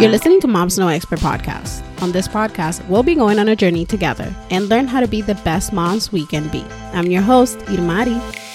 You're 0.00 0.10
listening 0.10 0.40
to 0.40 0.46
Moms 0.46 0.78
No 0.78 0.88
Expert 0.88 1.20
Podcast. 1.20 1.82
On 2.02 2.12
this 2.12 2.28
podcast, 2.28 2.86
we'll 2.86 3.02
be 3.02 3.14
going 3.14 3.38
on 3.38 3.48
a 3.48 3.56
journey 3.56 3.86
together 3.86 4.34
and 4.50 4.68
learn 4.68 4.86
how 4.86 5.00
to 5.00 5.08
be 5.08 5.22
the 5.22 5.36
best 5.36 5.72
moms 5.72 6.12
we 6.12 6.26
can 6.26 6.48
be. 6.48 6.62
I'm 6.92 7.06
your 7.06 7.22
host, 7.22 7.60
Irmari. 7.60 8.45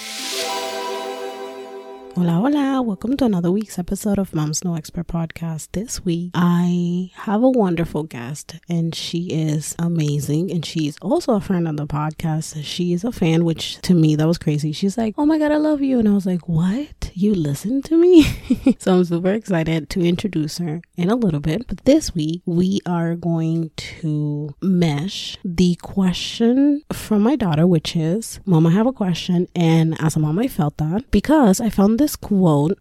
Hola, 2.13 2.33
hola. 2.33 2.81
Welcome 2.81 3.15
to 3.17 3.25
another 3.25 3.51
week's 3.51 3.79
episode 3.79 4.19
of 4.19 4.35
Moms 4.35 4.65
No 4.65 4.75
Expert 4.75 5.07
Podcast. 5.07 5.69
This 5.71 6.03
week, 6.03 6.31
I 6.35 7.09
have 7.15 7.41
a 7.41 7.49
wonderful 7.49 8.03
guest, 8.03 8.55
and 8.67 8.93
she 8.93 9.27
is 9.27 9.77
amazing. 9.79 10.51
And 10.51 10.65
she's 10.65 10.97
also 11.01 11.35
a 11.35 11.41
friend 11.41 11.69
of 11.69 11.77
the 11.77 11.87
podcast. 11.87 12.65
She 12.65 12.91
is 12.91 13.05
a 13.05 13.13
fan, 13.13 13.45
which 13.45 13.77
to 13.83 13.93
me, 13.93 14.17
that 14.17 14.27
was 14.27 14.37
crazy. 14.37 14.73
She's 14.73 14.97
like, 14.97 15.15
Oh 15.17 15.25
my 15.25 15.39
God, 15.39 15.53
I 15.53 15.57
love 15.57 15.81
you. 15.81 15.99
And 15.99 16.07
I 16.07 16.11
was 16.11 16.25
like, 16.25 16.49
What? 16.49 17.11
You 17.13 17.33
listen 17.33 17.81
to 17.83 17.95
me? 17.95 18.23
so 18.79 18.97
I'm 18.97 19.05
super 19.05 19.31
excited 19.31 19.89
to 19.91 20.01
introduce 20.01 20.57
her 20.57 20.81
in 20.97 21.09
a 21.09 21.15
little 21.15 21.39
bit. 21.39 21.65
But 21.67 21.85
this 21.85 22.13
week, 22.13 22.41
we 22.45 22.81
are 22.85 23.15
going 23.15 23.71
to 23.77 24.53
mesh 24.61 25.37
the 25.45 25.75
question 25.81 26.83
from 26.91 27.21
my 27.21 27.37
daughter, 27.37 27.65
which 27.65 27.95
is, 27.95 28.41
Mom, 28.45 28.67
I 28.67 28.71
have 28.71 28.87
a 28.87 28.93
question. 28.93 29.47
And 29.55 29.99
as 30.01 30.17
a 30.17 30.19
mom, 30.19 30.39
I 30.39 30.49
felt 30.49 30.77
that 30.77 31.09
because 31.09 31.61
I 31.61 31.69
found 31.69 32.01
this 32.01 32.10
quote, 32.15 32.77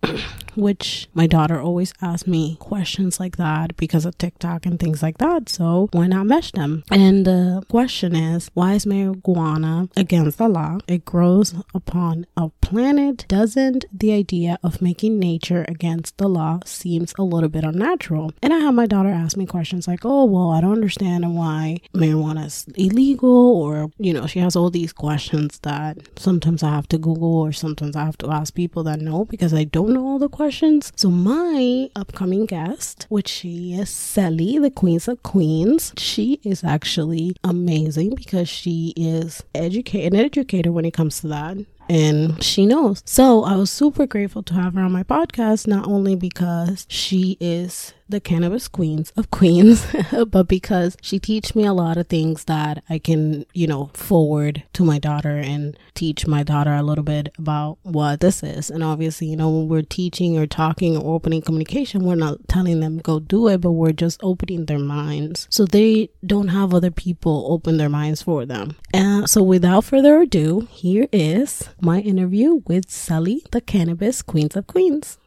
which 0.56 1.08
my 1.14 1.26
daughter 1.26 1.60
always 1.60 1.92
asks 2.02 2.26
me 2.26 2.56
questions 2.60 3.20
like 3.20 3.36
that 3.36 3.76
because 3.76 4.04
of 4.04 4.18
TikTok 4.18 4.66
and 4.66 4.78
things 4.78 5.02
like 5.02 5.18
that. 5.18 5.48
So 5.48 5.88
why 5.92 6.06
not 6.06 6.26
mesh 6.26 6.52
them? 6.52 6.84
And 6.90 7.24
the 7.24 7.62
question 7.68 8.14
is, 8.14 8.50
why 8.54 8.74
is 8.74 8.84
marijuana 8.84 9.90
against 9.96 10.38
the 10.38 10.48
law? 10.48 10.78
It 10.86 11.04
grows 11.04 11.54
upon 11.74 12.26
a 12.36 12.50
planet. 12.60 13.24
Doesn't 13.28 13.84
the 13.92 14.12
idea 14.12 14.58
of 14.62 14.82
making 14.82 15.18
nature 15.18 15.64
against 15.68 16.18
the 16.18 16.28
law 16.28 16.60
seems 16.64 17.14
a 17.18 17.22
little 17.22 17.48
bit 17.48 17.64
unnatural? 17.64 18.32
And 18.42 18.52
I 18.52 18.58
have 18.58 18.74
my 18.74 18.86
daughter 18.86 19.10
ask 19.10 19.36
me 19.36 19.46
questions 19.46 19.86
like, 19.88 20.00
oh, 20.04 20.24
well, 20.24 20.50
I 20.50 20.60
don't 20.60 20.72
understand 20.72 21.36
why 21.36 21.78
marijuana 21.94 22.46
is 22.46 22.66
illegal, 22.76 23.56
or, 23.56 23.90
you 23.98 24.12
know, 24.12 24.26
she 24.26 24.38
has 24.40 24.56
all 24.56 24.70
these 24.70 24.92
questions 24.92 25.58
that 25.60 25.98
sometimes 26.18 26.62
I 26.62 26.70
have 26.70 26.88
to 26.88 26.98
Google 26.98 27.40
or 27.40 27.52
sometimes 27.52 27.96
I 27.96 28.04
have 28.04 28.18
to 28.18 28.30
ask 28.30 28.54
people 28.54 28.82
that 28.84 29.00
know 29.00 29.24
because 29.24 29.54
I 29.54 29.64
don't 29.64 29.90
know 29.90 30.06
all 30.06 30.18
the 30.18 30.28
questions. 30.28 30.49
So 30.50 31.10
my 31.10 31.88
upcoming 31.94 32.44
guest, 32.44 33.06
which 33.08 33.28
she 33.28 33.74
is 33.74 33.88
Sally, 33.88 34.58
the 34.58 34.70
Queens 34.70 35.06
of 35.06 35.22
Queens, 35.22 35.92
she 35.96 36.40
is 36.42 36.64
actually 36.64 37.36
amazing 37.44 38.16
because 38.16 38.48
she 38.48 38.92
is 38.96 39.44
educate 39.54 40.06
an 40.06 40.16
educator 40.16 40.72
when 40.72 40.84
it 40.84 40.92
comes 40.92 41.20
to 41.20 41.28
that 41.28 41.58
and 41.88 42.42
she 42.42 42.66
knows. 42.66 43.02
So 43.04 43.44
I 43.44 43.56
was 43.56 43.70
super 43.70 44.06
grateful 44.06 44.42
to 44.44 44.54
have 44.54 44.74
her 44.74 44.82
on 44.82 44.92
my 44.92 45.04
podcast, 45.04 45.66
not 45.66 45.86
only 45.86 46.16
because 46.16 46.86
she 46.88 47.36
is 47.40 47.94
the 48.10 48.20
cannabis 48.20 48.68
queens 48.68 49.12
of 49.16 49.30
queens, 49.30 49.86
but 50.28 50.48
because 50.48 50.96
she 51.00 51.18
teach 51.18 51.54
me 51.54 51.64
a 51.64 51.72
lot 51.72 51.96
of 51.96 52.08
things 52.08 52.44
that 52.44 52.82
I 52.88 52.98
can, 52.98 53.46
you 53.54 53.66
know, 53.66 53.90
forward 53.94 54.64
to 54.74 54.84
my 54.84 54.98
daughter 54.98 55.36
and 55.36 55.76
teach 55.94 56.26
my 56.26 56.42
daughter 56.42 56.72
a 56.72 56.82
little 56.82 57.04
bit 57.04 57.32
about 57.38 57.78
what 57.82 58.20
this 58.20 58.42
is. 58.42 58.70
And 58.70 58.82
obviously, 58.82 59.28
you 59.28 59.36
know, 59.36 59.50
when 59.50 59.68
we're 59.68 59.82
teaching 59.82 60.38
or 60.38 60.46
talking 60.46 60.96
or 60.96 61.14
opening 61.14 61.42
communication, 61.42 62.04
we're 62.04 62.14
not 62.14 62.48
telling 62.48 62.80
them 62.80 62.98
go 62.98 63.20
do 63.20 63.48
it, 63.48 63.60
but 63.60 63.72
we're 63.72 63.92
just 63.92 64.20
opening 64.22 64.66
their 64.66 64.78
minds 64.78 65.46
so 65.50 65.64
they 65.64 66.10
don't 66.24 66.48
have 66.48 66.74
other 66.74 66.90
people 66.90 67.46
open 67.48 67.76
their 67.76 67.88
minds 67.88 68.22
for 68.22 68.44
them. 68.44 68.76
And 68.92 69.28
so 69.28 69.42
without 69.42 69.84
further 69.84 70.20
ado, 70.20 70.68
here 70.70 71.06
is 71.12 71.68
my 71.80 72.00
interview 72.00 72.62
with 72.66 72.90
Sally, 72.90 73.42
the 73.52 73.60
cannabis 73.60 74.22
queens 74.22 74.56
of 74.56 74.66
queens. 74.66 75.18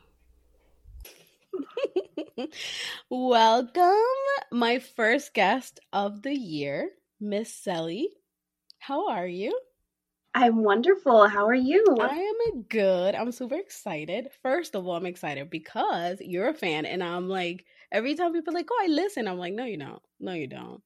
Welcome, 3.09 3.93
my 4.51 4.79
first 4.79 5.33
guest 5.33 5.79
of 5.91 6.21
the 6.21 6.33
year, 6.33 6.89
Miss 7.19 7.53
Sally. 7.53 8.09
How 8.79 9.09
are 9.09 9.27
you? 9.27 9.57
I'm 10.35 10.63
wonderful. 10.63 11.27
How 11.27 11.45
are 11.47 11.53
you? 11.55 11.85
I 11.99 12.15
am 12.17 12.63
good. 12.63 13.15
I'm 13.15 13.31
super 13.31 13.55
excited. 13.55 14.29
First 14.41 14.75
of 14.75 14.87
all, 14.87 14.95
I'm 14.95 15.05
excited 15.05 15.49
because 15.49 16.17
you're 16.21 16.49
a 16.49 16.53
fan, 16.53 16.85
and 16.85 17.03
I'm 17.03 17.29
like, 17.29 17.65
every 17.91 18.15
time 18.15 18.33
people 18.33 18.53
are 18.53 18.57
like, 18.57 18.69
"Oh, 18.71 18.81
I 18.83 18.87
listen," 18.87 19.27
I'm 19.27 19.37
like, 19.37 19.53
"No, 19.53 19.65
you 19.65 19.77
don't. 19.77 20.01
No, 20.19 20.33
you 20.33 20.47
don't." 20.47 20.81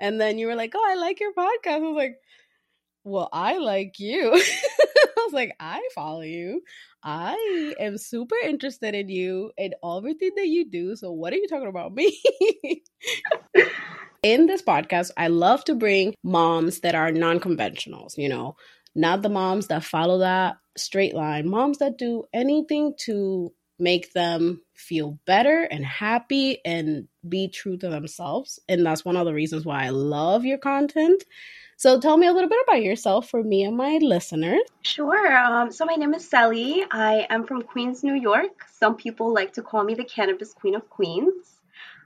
And 0.00 0.20
then 0.20 0.38
you 0.38 0.46
were 0.46 0.54
like, 0.56 0.72
"Oh, 0.76 0.84
I 0.88 0.94
like 0.94 1.20
your 1.20 1.32
podcast." 1.32 1.66
I 1.74 1.78
was 1.78 1.96
like, 1.96 2.16
"Well, 3.04 3.28
I 3.32 3.58
like 3.58 3.98
you." 4.00 4.32
Was 5.24 5.32
like, 5.32 5.54
"I 5.60 5.86
follow 5.94 6.22
you. 6.22 6.62
I 7.02 7.74
am 7.78 7.98
super 7.98 8.36
interested 8.44 8.94
in 8.94 9.08
you 9.08 9.52
and 9.58 9.74
everything 9.84 10.30
that 10.36 10.48
you 10.48 10.68
do. 10.68 10.96
So, 10.96 11.12
what 11.12 11.32
are 11.32 11.36
you 11.36 11.48
talking 11.48 11.68
about 11.68 11.94
me?" 11.94 12.20
in 14.22 14.46
this 14.46 14.62
podcast, 14.62 15.10
I 15.16 15.28
love 15.28 15.64
to 15.64 15.74
bring 15.74 16.14
moms 16.22 16.80
that 16.80 16.94
are 16.94 17.12
non 17.12 17.40
conventionals, 17.40 18.16
you 18.16 18.28
know, 18.28 18.56
not 18.94 19.22
the 19.22 19.28
moms 19.28 19.68
that 19.68 19.84
follow 19.84 20.18
that 20.18 20.56
straight 20.76 21.14
line, 21.14 21.48
moms 21.48 21.78
that 21.78 21.98
do 21.98 22.24
anything 22.32 22.94
to 23.00 23.52
make 23.82 24.12
them 24.12 24.62
feel 24.74 25.18
better 25.26 25.62
and 25.64 25.84
happy 25.84 26.58
and 26.64 27.08
be 27.28 27.48
true 27.48 27.76
to 27.76 27.88
themselves. 27.88 28.60
And 28.68 28.86
that's 28.86 29.04
one 29.04 29.16
of 29.16 29.26
the 29.26 29.34
reasons 29.34 29.64
why 29.64 29.84
I 29.84 29.90
love 29.90 30.44
your 30.44 30.58
content. 30.58 31.24
So 31.76 31.98
tell 31.98 32.16
me 32.16 32.28
a 32.28 32.32
little 32.32 32.48
bit 32.48 32.64
about 32.68 32.82
yourself 32.82 33.28
for 33.28 33.42
me 33.42 33.64
and 33.64 33.76
my 33.76 33.98
listeners. 34.00 34.60
Sure. 34.82 35.36
Um, 35.36 35.72
so 35.72 35.84
my 35.84 35.96
name 35.96 36.14
is 36.14 36.28
Sally. 36.28 36.84
I 36.92 37.26
am 37.28 37.44
from 37.44 37.62
Queens, 37.62 38.04
New 38.04 38.14
York. 38.14 38.66
Some 38.72 38.94
people 38.94 39.34
like 39.34 39.54
to 39.54 39.62
call 39.62 39.82
me 39.82 39.94
the 39.94 40.04
cannabis 40.04 40.54
queen 40.54 40.76
of 40.76 40.88
Queens. 40.88 41.60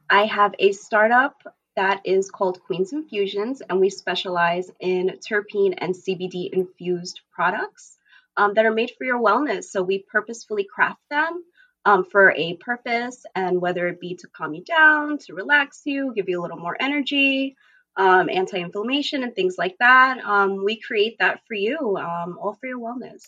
I 0.09 0.25
have 0.25 0.55
a 0.59 0.73
startup 0.73 1.43
that 1.75 2.01
is 2.07 2.31
called 2.31 2.63
Queens 2.63 2.95
Infusions, 2.95 3.61
and 3.61 3.81
we 3.81 3.91
specialize 3.91 4.71
in 4.81 5.19
terpene 5.29 5.75
and 5.77 5.95
CBD 5.95 6.49
infused 6.51 7.21
products 7.35 7.99
um, 8.39 8.55
that 8.55 8.65
are 8.65 8.73
made 8.73 8.93
for 8.97 9.05
your 9.05 9.21
wellness. 9.21 9.65
So 9.65 9.83
we 9.83 9.99
purposefully 9.99 10.65
craft 10.65 11.03
them 11.11 11.43
um, 11.87 12.05
for 12.05 12.33
a 12.33 12.55
purpose, 12.57 13.25
and 13.37 13.61
whether 13.61 13.87
it 13.87 14.01
be 14.01 14.17
to 14.17 14.27
calm 14.27 14.53
you 14.53 14.65
down, 14.65 15.19
to 15.19 15.35
relax 15.35 15.83
you, 15.85 16.13
give 16.15 16.29
you 16.29 16.41
a 16.41 16.43
little 16.43 16.59
more 16.59 16.77
energy, 16.79 17.57
um, 17.97 18.29
anti 18.29 18.59
inflammation, 18.59 19.23
and 19.23 19.35
things 19.35 19.55
like 19.57 19.77
that, 19.79 20.19
um, 20.19 20.65
we 20.65 20.81
create 20.81 21.17
that 21.21 21.41
for 21.47 21.55
you, 21.55 21.97
um, 21.97 22.39
all 22.43 22.59
for 22.61 22.67
your 22.67 22.81
wellness. 22.81 23.23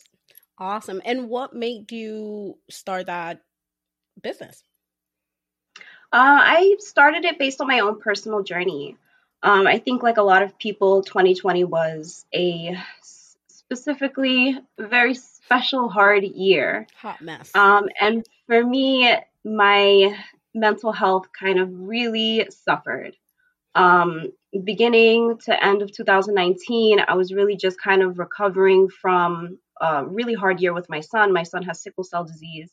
Awesome. 0.59 1.01
And 1.05 1.29
what 1.29 1.55
made 1.55 1.93
you 1.93 2.59
start 2.69 3.07
that 3.07 3.41
business? 4.21 4.63
Uh, 6.13 6.41
I 6.43 6.77
started 6.81 7.25
it 7.25 7.39
based 7.39 7.61
on 7.61 7.69
my 7.69 7.79
own 7.79 8.01
personal 8.01 8.43
journey. 8.43 8.97
Um, 9.41 9.69
I 9.69 9.79
think, 9.79 10.03
like 10.03 10.17
a 10.17 10.23
lot 10.23 10.43
of 10.43 10.59
people, 10.59 11.03
2020 11.03 11.63
was 11.63 12.27
a 12.35 12.77
specifically 13.47 14.59
very 14.79 15.15
special, 15.15 15.89
hard 15.89 16.25
year. 16.25 16.89
Hot 16.97 17.21
mess. 17.21 17.55
Um, 17.55 17.89
and 18.01 18.27
for 18.49 18.65
me, 18.65 19.15
my 19.45 20.17
mental 20.55 20.91
health 20.91 21.27
kind 21.39 21.61
of 21.61 21.69
really 21.71 22.49
suffered. 22.51 23.15
Um, 23.75 24.33
beginning 24.65 25.39
to 25.45 25.65
end 25.65 25.83
of 25.83 25.93
2019, 25.93 27.01
I 27.07 27.15
was 27.15 27.33
really 27.33 27.57
just 27.57 27.81
kind 27.81 28.03
of 28.03 28.19
recovering 28.19 28.89
from 28.89 29.59
a 29.81 30.05
really 30.05 30.35
hard 30.35 30.61
year 30.61 30.73
with 30.73 30.89
my 30.89 31.01
son. 31.01 31.33
My 31.33 31.45
son 31.45 31.63
has 31.65 31.83
sickle 31.83 32.03
cell 32.03 32.25
disease. 32.25 32.71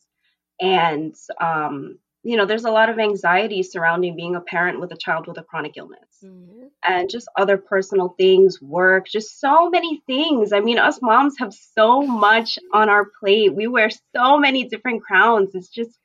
And 0.60 1.14
um, 1.40 1.98
you 2.26 2.36
know, 2.36 2.44
there's 2.44 2.64
a 2.64 2.72
lot 2.72 2.90
of 2.90 2.98
anxiety 2.98 3.62
surrounding 3.62 4.16
being 4.16 4.34
a 4.34 4.40
parent 4.40 4.80
with 4.80 4.90
a 4.90 4.96
child 4.96 5.28
with 5.28 5.38
a 5.38 5.44
chronic 5.44 5.74
illness 5.76 6.24
mm-hmm. 6.24 6.66
and 6.82 7.08
just 7.08 7.28
other 7.36 7.56
personal 7.56 8.16
things, 8.18 8.60
work, 8.60 9.06
just 9.06 9.38
so 9.38 9.70
many 9.70 10.02
things. 10.08 10.52
I 10.52 10.58
mean, 10.58 10.80
us 10.80 11.00
moms 11.00 11.38
have 11.38 11.54
so 11.54 12.02
much 12.02 12.58
on 12.72 12.88
our 12.88 13.04
plate. 13.20 13.54
We 13.54 13.68
wear 13.68 13.90
so 14.12 14.38
many 14.38 14.64
different 14.64 15.04
crowns. 15.04 15.54
It's 15.54 15.68
just 15.68 15.96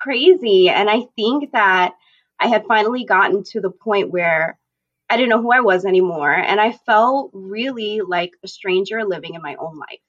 crazy. 0.00 0.68
And 0.68 0.90
I 0.90 1.02
think 1.14 1.52
that 1.52 1.94
I 2.40 2.48
had 2.48 2.66
finally 2.66 3.04
gotten 3.04 3.44
to 3.52 3.60
the 3.60 3.70
point 3.70 4.10
where 4.10 4.58
I 5.08 5.16
didn't 5.16 5.30
know 5.30 5.40
who 5.40 5.52
I 5.52 5.60
was 5.60 5.84
anymore. 5.84 6.32
And 6.32 6.60
I 6.60 6.72
felt 6.72 7.30
really 7.32 8.00
like 8.00 8.32
a 8.44 8.48
stranger 8.48 9.04
living 9.04 9.34
in 9.34 9.42
my 9.42 9.54
own 9.54 9.78
life. 9.78 10.00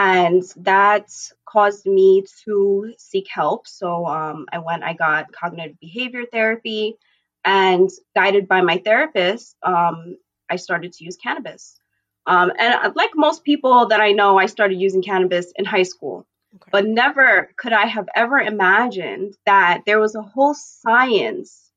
And 0.00 0.44
that 0.58 1.10
caused 1.44 1.84
me 1.84 2.24
to 2.44 2.94
seek 2.98 3.26
help. 3.28 3.66
So 3.66 4.06
um, 4.06 4.46
I 4.52 4.58
went, 4.58 4.84
I 4.84 4.92
got 4.92 5.32
cognitive 5.32 5.76
behavior 5.80 6.22
therapy, 6.30 6.94
and 7.44 7.90
guided 8.14 8.46
by 8.46 8.60
my 8.60 8.78
therapist, 8.78 9.56
um, 9.64 10.16
I 10.48 10.54
started 10.54 10.92
to 10.92 11.04
use 11.04 11.16
cannabis. 11.16 11.80
Um, 12.26 12.52
and 12.56 12.74
uh, 12.74 12.92
like 12.94 13.10
most 13.16 13.42
people 13.42 13.88
that 13.88 14.00
I 14.00 14.12
know, 14.12 14.38
I 14.38 14.46
started 14.46 14.80
using 14.80 15.02
cannabis 15.02 15.52
in 15.56 15.64
high 15.64 15.82
school. 15.82 16.28
Okay. 16.54 16.70
But 16.70 16.86
never 16.86 17.50
could 17.56 17.72
I 17.72 17.86
have 17.86 18.08
ever 18.14 18.38
imagined 18.38 19.34
that 19.46 19.82
there 19.84 19.98
was 19.98 20.14
a 20.14 20.22
whole 20.22 20.54
science 20.54 21.72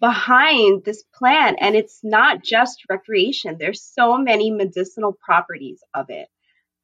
behind 0.00 0.84
this 0.84 1.04
plant. 1.14 1.58
And 1.60 1.76
it's 1.76 2.00
not 2.02 2.42
just 2.42 2.84
recreation, 2.88 3.56
there's 3.58 3.82
so 3.82 4.16
many 4.16 4.50
medicinal 4.50 5.12
properties 5.12 5.82
of 5.92 6.08
it. 6.08 6.28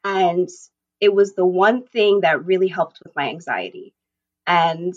And 0.05 0.49
it 1.01 1.15
was 1.15 1.35
the 1.35 1.47
one 1.47 1.83
thing 1.83 2.21
that 2.21 2.45
really 2.45 2.69
helped 2.69 3.01
with 3.03 3.15
my 3.17 3.29
anxiety. 3.29 3.95
And 4.47 4.95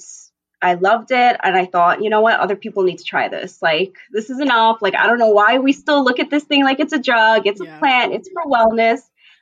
I 0.61 0.75
loved 0.75 1.11
it. 1.11 1.37
And 1.43 1.55
I 1.55 1.65
thought, 1.65 2.01
you 2.01 2.09
know 2.09 2.21
what? 2.21 2.39
Other 2.39 2.55
people 2.55 2.83
need 2.83 2.99
to 2.99 3.03
try 3.03 3.27
this. 3.27 3.61
Like, 3.61 3.97
this 4.11 4.29
is 4.29 4.39
enough. 4.39 4.81
Like, 4.81 4.95
I 4.95 5.07
don't 5.07 5.19
know 5.19 5.31
why 5.31 5.59
we 5.59 5.73
still 5.73 6.03
look 6.03 6.19
at 6.19 6.29
this 6.29 6.45
thing 6.45 6.63
like 6.63 6.79
it's 6.79 6.93
a 6.93 6.99
drug, 6.99 7.47
it's 7.47 7.61
yeah. 7.61 7.75
a 7.75 7.79
plant, 7.79 8.13
it's 8.13 8.29
for 8.29 8.49
wellness. 8.49 9.01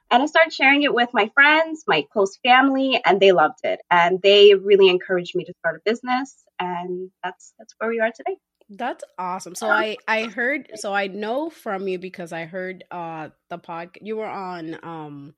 And 0.10 0.22
I 0.22 0.26
started 0.26 0.52
sharing 0.52 0.84
it 0.84 0.94
with 0.94 1.10
my 1.14 1.32
friends, 1.34 1.86
my 1.88 2.06
close 2.12 2.38
family, 2.44 3.02
and 3.06 3.20
they 3.20 3.32
loved 3.32 3.60
it. 3.64 3.80
And 3.90 4.22
they 4.22 4.56
really 4.56 4.90
encouraged 4.90 5.36
me 5.36 5.46
to 5.46 5.54
start 5.60 5.78
a 5.78 5.90
business. 5.90 6.44
And 6.60 7.12
that's 7.24 7.54
that's 7.58 7.74
where 7.78 7.90
we 7.90 8.02
are 8.02 8.12
today. 8.12 8.38
That's 8.74 9.04
awesome. 9.18 9.54
So 9.54 9.68
I 9.68 9.98
I 10.08 10.24
heard 10.24 10.72
so 10.76 10.94
I 10.94 11.08
know 11.08 11.50
from 11.50 11.88
you 11.88 12.00
because 12.00 12.32
I 12.32 12.46
heard 12.46 12.86
uh 12.90 13.30
the 13.50 13.58
pod 13.58 13.90
you 14.02 14.16
were 14.16 14.26
on 14.30 14.78
um 14.82 15.34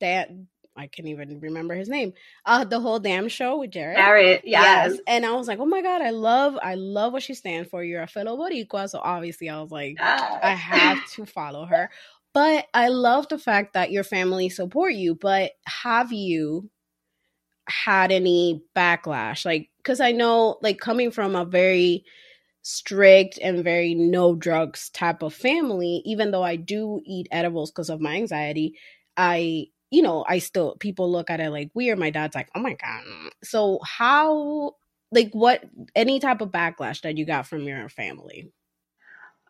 that 0.00 0.30
I 0.76 0.88
can't 0.88 1.06
even 1.06 1.38
remember 1.38 1.74
his 1.76 1.88
name. 1.88 2.12
Uh 2.44 2.64
the 2.64 2.80
whole 2.80 2.98
damn 2.98 3.28
show 3.28 3.58
with 3.58 3.70
Jared. 3.70 3.98
Jared, 3.98 4.40
yes. 4.44 4.90
yes. 4.90 5.00
And 5.06 5.24
I 5.24 5.32
was 5.32 5.46
like, 5.46 5.60
oh 5.60 5.66
my 5.66 5.80
god, 5.80 6.02
I 6.02 6.10
love 6.10 6.58
I 6.60 6.74
love 6.74 7.12
what 7.12 7.22
she 7.22 7.34
stands 7.34 7.70
for. 7.70 7.84
You're 7.84 8.02
a 8.02 8.08
fellow 8.08 8.36
Boricua, 8.36 8.90
so 8.90 8.98
obviously 8.98 9.48
I 9.48 9.60
was 9.60 9.70
like, 9.70 9.96
yes. 9.98 10.40
I 10.42 10.54
have 10.54 11.08
to 11.12 11.24
follow 11.24 11.64
her. 11.66 11.88
But 12.34 12.66
I 12.74 12.88
love 12.88 13.28
the 13.28 13.38
fact 13.38 13.74
that 13.74 13.92
your 13.92 14.04
family 14.04 14.48
support 14.48 14.94
you. 14.94 15.14
But 15.14 15.52
have 15.66 16.12
you 16.12 16.68
had 17.68 18.10
any 18.10 18.62
backlash? 18.74 19.44
Like, 19.44 19.68
because 19.76 20.00
I 20.00 20.12
know, 20.12 20.58
like, 20.62 20.78
coming 20.78 21.10
from 21.10 21.36
a 21.36 21.44
very 21.44 22.04
strict 22.62 23.38
and 23.42 23.62
very 23.62 23.94
no 23.94 24.34
drugs 24.34 24.88
type 24.90 25.22
of 25.22 25.34
family, 25.34 26.02
even 26.04 26.30
though 26.30 26.42
I 26.42 26.56
do 26.56 27.00
eat 27.04 27.28
edibles 27.30 27.70
because 27.70 27.90
of 27.90 28.00
my 28.00 28.14
anxiety, 28.14 28.78
I, 29.16 29.66
you 29.90 30.02
know, 30.02 30.24
I 30.26 30.38
still, 30.38 30.76
people 30.76 31.10
look 31.10 31.28
at 31.28 31.40
it 31.40 31.50
like 31.50 31.70
weird. 31.74 31.98
My 31.98 32.10
dad's 32.10 32.34
like, 32.34 32.48
oh 32.54 32.60
my 32.60 32.74
God. 32.74 33.02
So, 33.42 33.80
how, 33.84 34.76
like, 35.10 35.32
what, 35.32 35.64
any 35.94 36.20
type 36.20 36.40
of 36.40 36.50
backlash 36.50 37.02
that 37.02 37.18
you 37.18 37.26
got 37.26 37.46
from 37.46 37.62
your 37.62 37.88
family? 37.88 38.50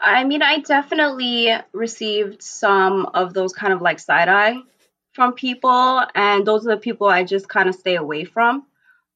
I 0.00 0.24
mean, 0.24 0.42
I 0.42 0.58
definitely 0.58 1.54
received 1.72 2.42
some 2.42 3.06
of 3.14 3.34
those 3.34 3.52
kind 3.52 3.72
of 3.72 3.80
like 3.80 4.00
side 4.00 4.28
eye 4.28 4.56
from 5.12 5.34
people, 5.34 6.02
and 6.14 6.44
those 6.44 6.66
are 6.66 6.74
the 6.74 6.80
people 6.80 7.06
I 7.06 7.22
just 7.22 7.48
kind 7.48 7.68
of 7.68 7.76
stay 7.76 7.94
away 7.94 8.24
from. 8.24 8.66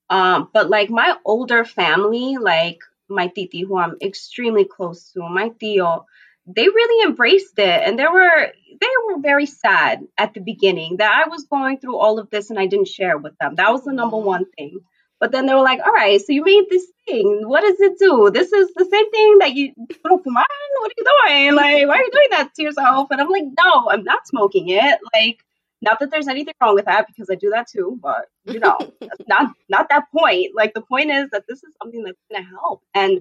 Um, 0.08 0.48
but 0.52 0.70
like 0.70 0.90
my 0.90 1.16
older 1.24 1.64
family, 1.64 2.36
like 2.36 2.78
my 3.08 3.28
titi, 3.28 3.62
who 3.62 3.78
I'm 3.78 3.96
extremely 4.02 4.64
close 4.64 5.12
to, 5.12 5.20
my 5.28 5.50
tío, 5.50 6.04
they 6.46 6.68
really 6.68 7.08
embraced 7.08 7.58
it, 7.58 7.82
and 7.86 7.98
they 7.98 8.06
were 8.06 8.52
they 8.80 8.86
were 9.08 9.20
very 9.20 9.46
sad 9.46 10.00
at 10.16 10.34
the 10.34 10.40
beginning 10.40 10.98
that 10.98 11.24
I 11.24 11.28
was 11.28 11.44
going 11.44 11.78
through 11.78 11.96
all 11.96 12.18
of 12.18 12.30
this 12.30 12.50
and 12.50 12.58
I 12.58 12.66
didn't 12.66 12.88
share 12.88 13.18
with 13.18 13.36
them. 13.40 13.54
That 13.56 13.72
was 13.72 13.84
the 13.84 13.92
number 13.92 14.16
one 14.18 14.44
thing. 14.56 14.80
But 15.18 15.32
then 15.32 15.46
they 15.46 15.54
were 15.54 15.62
like, 15.62 15.80
all 15.84 15.92
right, 15.92 16.20
so 16.20 16.32
you 16.32 16.44
made 16.44 16.64
this 16.68 16.86
thing. 17.08 17.48
What 17.48 17.62
does 17.62 17.80
it 17.80 17.98
do? 17.98 18.30
This 18.30 18.52
is 18.52 18.68
the 18.76 18.84
same 18.84 19.10
thing 19.10 19.38
that 19.38 19.54
you 19.54 19.72
put 20.02 20.12
up 20.12 20.20
What 20.26 20.36
are 20.36 20.94
you 20.96 21.04
doing? 21.04 21.54
Like, 21.54 21.88
why 21.88 21.94
are 21.94 22.04
you 22.04 22.10
doing 22.12 22.28
that 22.32 22.50
to 22.54 22.62
yourself? 22.62 23.08
And 23.10 23.20
I'm 23.20 23.30
like, 23.30 23.44
no, 23.58 23.88
I'm 23.90 24.04
not 24.04 24.26
smoking 24.26 24.68
it. 24.68 24.98
Like, 25.14 25.38
not 25.82 26.00
that 26.00 26.10
there's 26.10 26.28
anything 26.28 26.54
wrong 26.60 26.74
with 26.74 26.86
that 26.86 27.06
because 27.06 27.28
I 27.30 27.34
do 27.34 27.50
that 27.50 27.68
too, 27.68 27.98
but 28.02 28.26
you 28.44 28.58
know, 28.58 28.78
not 29.28 29.52
not 29.68 29.88
that 29.90 30.04
point. 30.16 30.54
Like 30.54 30.74
the 30.74 30.82
point 30.82 31.10
is 31.10 31.30
that 31.30 31.44
this 31.48 31.62
is 31.62 31.74
something 31.82 32.02
that's 32.02 32.20
gonna 32.30 32.46
help. 32.46 32.82
And 32.94 33.20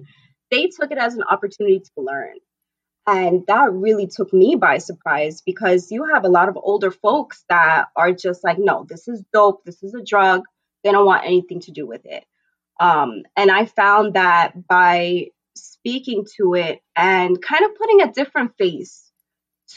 they 0.50 0.68
took 0.68 0.90
it 0.90 0.98
as 0.98 1.14
an 1.14 1.24
opportunity 1.24 1.80
to 1.80 1.90
learn. 2.02 2.36
And 3.08 3.44
that 3.46 3.72
really 3.72 4.08
took 4.08 4.32
me 4.32 4.56
by 4.56 4.78
surprise 4.78 5.40
because 5.40 5.92
you 5.92 6.04
have 6.12 6.24
a 6.24 6.28
lot 6.28 6.48
of 6.48 6.58
older 6.60 6.90
folks 6.90 7.44
that 7.48 7.86
are 7.94 8.12
just 8.12 8.42
like, 8.42 8.58
no, 8.58 8.84
this 8.88 9.06
is 9.06 9.22
dope. 9.32 9.64
This 9.64 9.82
is 9.84 9.94
a 9.94 10.02
drug 10.02 10.42
they 10.86 10.92
don't 10.92 11.06
want 11.06 11.24
anything 11.24 11.60
to 11.62 11.72
do 11.72 11.86
with 11.86 12.06
it. 12.06 12.24
Um, 12.78 13.22
and 13.36 13.50
I 13.50 13.64
found 13.64 14.14
that 14.14 14.68
by 14.68 15.28
speaking 15.56 16.24
to 16.36 16.54
it 16.54 16.80
and 16.94 17.40
kind 17.42 17.64
of 17.64 17.74
putting 17.74 18.02
a 18.02 18.12
different 18.12 18.52
face 18.56 19.10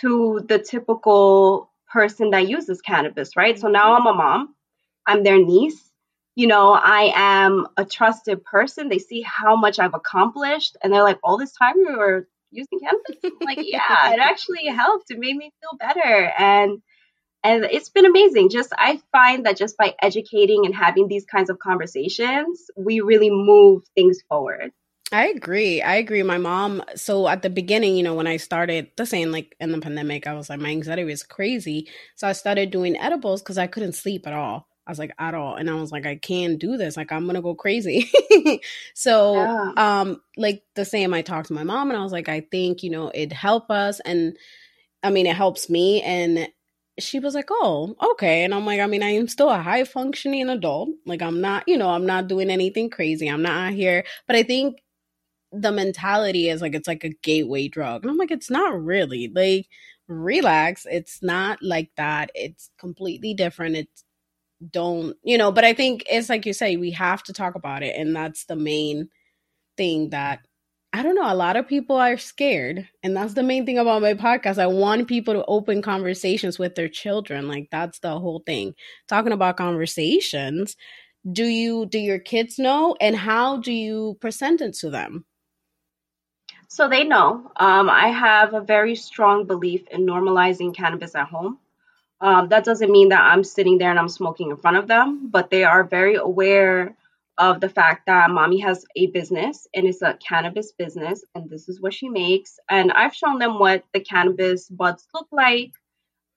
to 0.01 0.45
the 0.47 0.59
typical 0.59 1.71
person 1.89 2.31
that 2.31 2.47
uses 2.47 2.81
cannabis, 2.81 3.35
right? 3.35 3.57
So 3.57 3.67
now 3.67 3.95
mm-hmm. 3.95 4.07
I'm 4.07 4.13
a 4.13 4.17
mom, 4.17 4.55
I'm 5.05 5.23
their 5.23 5.37
niece. 5.37 5.81
You 6.35 6.47
know, 6.47 6.71
I 6.71 7.11
am 7.15 7.67
a 7.75 7.83
trusted 7.83 8.45
person. 8.45 8.87
They 8.87 8.99
see 8.99 9.21
how 9.21 9.57
much 9.57 9.77
I've 9.77 9.93
accomplished, 9.93 10.77
and 10.81 10.93
they're 10.93 11.03
like, 11.03 11.19
all 11.23 11.37
this 11.37 11.51
time 11.51 11.75
you 11.77 11.97
were 11.97 12.27
using 12.51 12.79
cannabis? 12.79 13.17
I'm 13.23 13.31
like, 13.41 13.59
yeah, 13.61 14.13
it 14.13 14.19
actually 14.19 14.67
helped. 14.67 15.11
It 15.11 15.19
made 15.19 15.35
me 15.35 15.51
feel 15.61 15.77
better. 15.77 16.31
And 16.37 16.81
and 17.43 17.63
it's 17.65 17.89
been 17.89 18.05
amazing 18.05 18.49
just 18.49 18.73
i 18.77 18.99
find 19.11 19.45
that 19.45 19.57
just 19.57 19.77
by 19.77 19.95
educating 20.01 20.65
and 20.65 20.75
having 20.75 21.07
these 21.07 21.25
kinds 21.25 21.49
of 21.49 21.59
conversations 21.59 22.65
we 22.75 23.01
really 23.01 23.29
move 23.29 23.83
things 23.95 24.19
forward 24.27 24.71
I 25.11 25.27
agree. 25.27 25.81
I 25.81 25.95
agree. 25.95 26.21
My 26.21 26.37
mom, 26.37 26.83
so 26.95 27.27
at 27.27 27.41
the 27.41 27.49
beginning, 27.49 27.95
you 27.95 28.03
know, 28.03 28.13
when 28.13 28.27
I 28.27 28.37
started 28.37 28.91
the 28.95 29.07
same, 29.07 29.31
like 29.31 29.55
in 29.59 29.71
the 29.71 29.79
pandemic, 29.79 30.27
I 30.27 30.33
was 30.35 30.49
like, 30.49 30.59
my 30.59 30.69
anxiety 30.69 31.03
was 31.03 31.23
crazy. 31.23 31.87
So 32.15 32.27
I 32.27 32.33
started 32.33 32.69
doing 32.69 32.95
edibles 32.95 33.41
because 33.41 33.57
I 33.57 33.65
couldn't 33.65 33.93
sleep 33.93 34.27
at 34.27 34.33
all. 34.33 34.67
I 34.85 34.91
was 34.91 34.99
like, 34.99 35.13
at 35.17 35.33
all. 35.33 35.55
And 35.55 35.69
I 35.69 35.75
was 35.75 35.91
like, 35.91 36.05
I 36.05 36.15
can't 36.15 36.59
do 36.59 36.77
this. 36.77 36.95
Like, 36.95 37.11
I'm 37.11 37.23
going 37.23 37.35
to 37.35 37.41
go 37.41 37.55
crazy. 37.55 38.09
so, 38.93 39.35
yeah. 39.35 39.71
um, 39.77 40.21
like 40.37 40.63
the 40.75 40.85
same, 40.85 41.13
I 41.13 41.21
talked 41.23 41.47
to 41.47 41.53
my 41.53 41.63
mom 41.63 41.89
and 41.89 41.99
I 41.99 42.03
was 42.03 42.11
like, 42.11 42.29
I 42.29 42.41
think, 42.41 42.83
you 42.83 42.91
know, 42.91 43.09
it 43.09 43.33
help 43.33 43.71
us. 43.71 43.99
And 44.01 44.37
I 45.01 45.09
mean, 45.09 45.25
it 45.25 45.35
helps 45.35 45.69
me. 45.69 46.01
And 46.03 46.49
she 46.99 47.19
was 47.19 47.33
like, 47.33 47.47
"Oh, 47.49 47.95
okay." 48.13 48.43
And 48.43 48.53
I'm 48.53 48.65
like, 48.65 48.81
I 48.81 48.85
mean, 48.87 49.03
I 49.03 49.11
am 49.11 49.29
still 49.29 49.49
a 49.49 49.61
high 49.61 49.85
functioning 49.85 50.49
adult. 50.49 50.89
Like 51.05 51.21
I'm 51.21 51.39
not, 51.39 51.63
you 51.67 51.77
know, 51.77 51.89
I'm 51.89 52.05
not 52.05 52.27
doing 52.27 52.49
anything 52.49 52.89
crazy. 52.89 53.27
I'm 53.29 53.41
not 53.41 53.71
here, 53.71 54.03
but 54.27 54.35
I 54.35 54.43
think 54.43 54.79
the 55.51 55.71
mentality 55.71 56.49
is 56.49 56.61
like 56.61 56.75
it's 56.75 56.87
like 56.87 57.03
a 57.03 57.09
gateway 57.23 57.67
drug. 57.67 58.03
And 58.03 58.11
I'm 58.11 58.17
like, 58.17 58.31
it's 58.31 58.49
not 58.49 58.79
really. 58.81 59.31
Like 59.33 59.67
relax. 60.07 60.85
It's 60.89 61.21
not 61.23 61.59
like 61.61 61.91
that. 61.97 62.31
It's 62.35 62.69
completely 62.79 63.33
different. 63.33 63.75
It's 63.77 64.03
don't, 64.71 65.15
you 65.23 65.37
know, 65.37 65.51
but 65.51 65.63
I 65.63 65.73
think 65.73 66.03
it's 66.09 66.29
like 66.29 66.45
you 66.45 66.53
say, 66.53 66.75
we 66.77 66.91
have 66.91 67.23
to 67.23 67.33
talk 67.33 67.55
about 67.55 67.83
it 67.83 67.95
and 67.95 68.15
that's 68.15 68.45
the 68.45 68.55
main 68.57 69.09
thing 69.77 70.09
that 70.11 70.39
I 70.91 71.03
don't 71.03 71.15
know. 71.15 71.31
A 71.31 71.35
lot 71.35 71.55
of 71.55 71.67
people 71.67 71.97
are 71.97 72.17
scared. 72.17 72.87
And 73.03 73.15
that's 73.15 73.35
the 73.35 73.43
main 73.43 73.65
thing 73.65 73.77
about 73.77 74.01
my 74.01 74.15
podcast. 74.15 74.57
I 74.57 74.67
want 74.67 75.07
people 75.07 75.35
to 75.35 75.45
open 75.45 75.81
conversations 75.83 76.57
with 76.57 76.73
their 76.75 76.89
children. 76.89 77.47
Like, 77.47 77.67
that's 77.71 77.99
the 77.99 78.19
whole 78.19 78.41
thing. 78.45 78.73
Talking 79.07 79.31
about 79.31 79.57
conversations, 79.57 80.75
do 81.31 81.45
you, 81.45 81.85
do 81.85 81.99
your 81.99 82.17
kids 82.19 82.57
know? 82.57 82.95
And 82.99 83.15
how 83.15 83.57
do 83.57 83.71
you 83.71 84.17
present 84.19 84.61
it 84.61 84.73
to 84.77 84.89
them? 84.89 85.25
So 86.69 86.87
they 86.87 87.03
know. 87.03 87.51
Um, 87.57 87.89
I 87.89 88.07
have 88.09 88.53
a 88.53 88.61
very 88.61 88.95
strong 88.95 89.45
belief 89.45 89.87
in 89.89 90.05
normalizing 90.05 90.75
cannabis 90.75 91.15
at 91.15 91.27
home. 91.27 91.59
Um, 92.21 92.49
that 92.49 92.65
doesn't 92.65 92.91
mean 92.91 93.09
that 93.09 93.21
I'm 93.21 93.43
sitting 93.43 93.77
there 93.77 93.89
and 93.89 93.99
I'm 93.99 94.09
smoking 94.09 94.51
in 94.51 94.57
front 94.57 94.77
of 94.77 94.87
them, 94.87 95.29
but 95.31 95.49
they 95.49 95.63
are 95.63 95.83
very 95.83 96.15
aware 96.15 96.95
of 97.39 97.61
the 97.61 97.69
fact 97.69 98.05
that 98.07 98.29
mommy 98.29 98.59
has 98.59 98.85
a 98.97 99.07
business 99.07 99.67
and 99.73 99.87
it's 99.87 100.01
a 100.01 100.15
cannabis 100.15 100.73
business 100.73 101.23
and 101.33 101.49
this 101.49 101.69
is 101.69 101.81
what 101.81 101.93
she 101.93 102.09
makes 102.09 102.59
and 102.69 102.91
i've 102.91 103.15
shown 103.15 103.39
them 103.39 103.57
what 103.57 103.85
the 103.93 104.01
cannabis 104.01 104.67
buds 104.67 105.07
look 105.13 105.27
like 105.31 105.71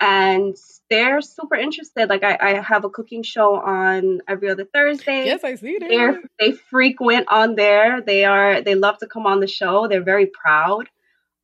and 0.02 0.56
they're 0.90 1.20
super 1.20 1.54
interested. 1.54 2.08
Like 2.08 2.24
i, 2.24 2.36
I 2.40 2.60
have 2.60 2.84
a 2.84 2.90
cooking 2.90 3.22
show 3.22 3.54
on 3.54 4.20
every 4.28 4.50
other 4.50 4.64
thursday. 4.64 5.24
Yes 5.26 5.44
i 5.44 5.54
see 5.54 5.78
them 5.78 6.22
they 6.38 6.52
frequent 6.52 7.28
on 7.28 7.54
there. 7.54 8.02
They 8.02 8.24
are 8.24 8.60
they 8.60 8.74
love 8.74 8.98
to 8.98 9.06
come 9.06 9.26
on 9.26 9.40
the 9.40 9.46
show. 9.46 9.86
They're 9.88 10.02
very 10.02 10.26
proud. 10.26 10.88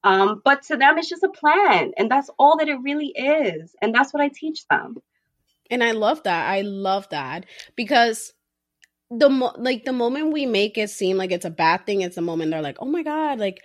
Um, 0.04 0.42
but 0.44 0.62
to 0.64 0.76
them 0.76 0.98
it's 0.98 1.08
just 1.08 1.22
a 1.22 1.28
plan. 1.28 1.92
And 1.96 2.10
that's 2.10 2.30
all 2.38 2.58
that 2.58 2.68
it 2.68 2.80
really 2.82 3.08
is. 3.08 3.74
And 3.80 3.94
that's 3.94 4.12
what 4.12 4.22
i 4.22 4.28
teach 4.28 4.66
them. 4.68 4.96
And 5.70 5.82
i 5.84 5.92
love 5.92 6.24
that. 6.24 6.50
I 6.50 6.62
love 6.62 7.08
that. 7.10 7.46
Because 7.76 8.34
the 9.10 9.30
mo- 9.30 9.54
like 9.56 9.84
the 9.84 9.92
moment 9.92 10.32
we 10.32 10.46
make 10.46 10.76
it 10.76 10.90
seem 10.90 11.16
like 11.16 11.30
it's 11.30 11.46
a 11.46 11.50
bad 11.50 11.86
thing, 11.86 12.00
it's 12.02 12.16
the 12.16 12.22
moment 12.22 12.50
they're 12.50 12.60
like, 12.60 12.76
"Oh 12.80 12.86
my 12.86 13.02
god!" 13.02 13.38
Like, 13.38 13.62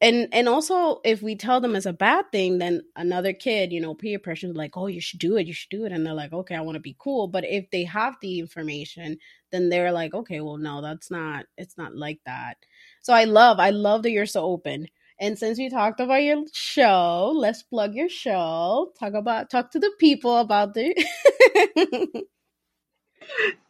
and 0.00 0.28
and 0.32 0.48
also 0.48 1.00
if 1.04 1.22
we 1.22 1.36
tell 1.36 1.60
them 1.60 1.76
it's 1.76 1.86
a 1.86 1.92
bad 1.92 2.30
thing, 2.32 2.58
then 2.58 2.82
another 2.96 3.32
kid, 3.32 3.72
you 3.72 3.80
know, 3.80 3.94
peer 3.94 4.18
pressure 4.18 4.46
is 4.48 4.54
like, 4.56 4.76
"Oh, 4.76 4.86
you 4.86 5.00
should 5.00 5.20
do 5.20 5.36
it, 5.36 5.46
you 5.46 5.52
should 5.52 5.70
do 5.70 5.84
it," 5.84 5.92
and 5.92 6.06
they're 6.06 6.14
like, 6.14 6.32
"Okay, 6.32 6.54
I 6.54 6.60
want 6.62 6.76
to 6.76 6.80
be 6.80 6.96
cool." 6.98 7.28
But 7.28 7.44
if 7.44 7.70
they 7.70 7.84
have 7.84 8.16
the 8.22 8.38
information, 8.38 9.18
then 9.52 9.68
they're 9.68 9.92
like, 9.92 10.14
"Okay, 10.14 10.40
well, 10.40 10.56
no, 10.58 10.80
that's 10.82 11.10
not. 11.10 11.46
It's 11.58 11.76
not 11.78 11.94
like 11.96 12.20
that." 12.26 12.56
So 13.02 13.12
I 13.12 13.24
love, 13.24 13.58
I 13.60 13.70
love 13.70 14.02
that 14.04 14.10
you're 14.10 14.26
so 14.26 14.44
open. 14.44 14.88
And 15.18 15.38
since 15.38 15.58
you 15.58 15.68
talked 15.70 16.00
about 16.00 16.22
your 16.22 16.44
show, 16.52 17.32
let's 17.36 17.62
plug 17.62 17.94
your 17.94 18.08
show. 18.08 18.92
Talk 18.98 19.12
about 19.14 19.50
talk 19.50 19.70
to 19.72 19.78
the 19.78 19.92
people 19.98 20.36
about 20.38 20.74
the 20.74 20.94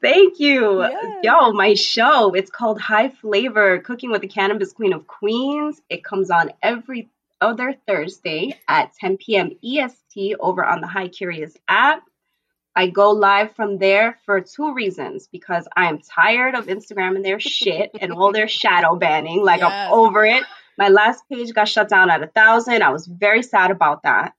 Thank 0.00 0.40
you. 0.40 0.86
Yo, 1.22 1.52
my 1.52 1.74
show, 1.74 2.34
it's 2.34 2.50
called 2.50 2.80
High 2.80 3.10
Flavor 3.10 3.78
Cooking 3.78 4.10
with 4.10 4.22
the 4.22 4.28
Cannabis 4.28 4.72
Queen 4.72 4.92
of 4.92 5.06
Queens. 5.06 5.80
It 5.88 6.04
comes 6.04 6.30
on 6.30 6.52
every 6.62 7.10
other 7.40 7.74
Thursday 7.86 8.58
at 8.68 8.94
10 8.94 9.18
p.m. 9.18 9.50
EST 9.64 10.36
over 10.40 10.64
on 10.64 10.80
the 10.80 10.86
High 10.86 11.08
Curious 11.08 11.56
app. 11.68 12.02
I 12.76 12.88
go 12.88 13.10
live 13.10 13.54
from 13.56 13.78
there 13.78 14.18
for 14.24 14.40
two 14.40 14.74
reasons 14.74 15.28
because 15.30 15.66
I'm 15.76 15.98
tired 15.98 16.54
of 16.54 16.66
Instagram 16.66 17.16
and 17.16 17.24
their 17.24 17.40
shit 17.40 17.90
and 18.00 18.12
all 18.12 18.32
their 18.32 18.48
shadow 18.62 18.96
banning. 18.96 19.42
Like 19.42 19.60
yes. 19.60 19.70
I'm 19.72 19.92
over 19.92 20.24
it. 20.24 20.44
My 20.78 20.88
last 20.88 21.24
page 21.28 21.52
got 21.52 21.68
shut 21.68 21.88
down 21.88 22.10
at 22.10 22.22
a 22.22 22.28
thousand. 22.28 22.82
I 22.82 22.90
was 22.90 23.06
very 23.06 23.42
sad 23.42 23.70
about 23.70 24.04
that. 24.04 24.34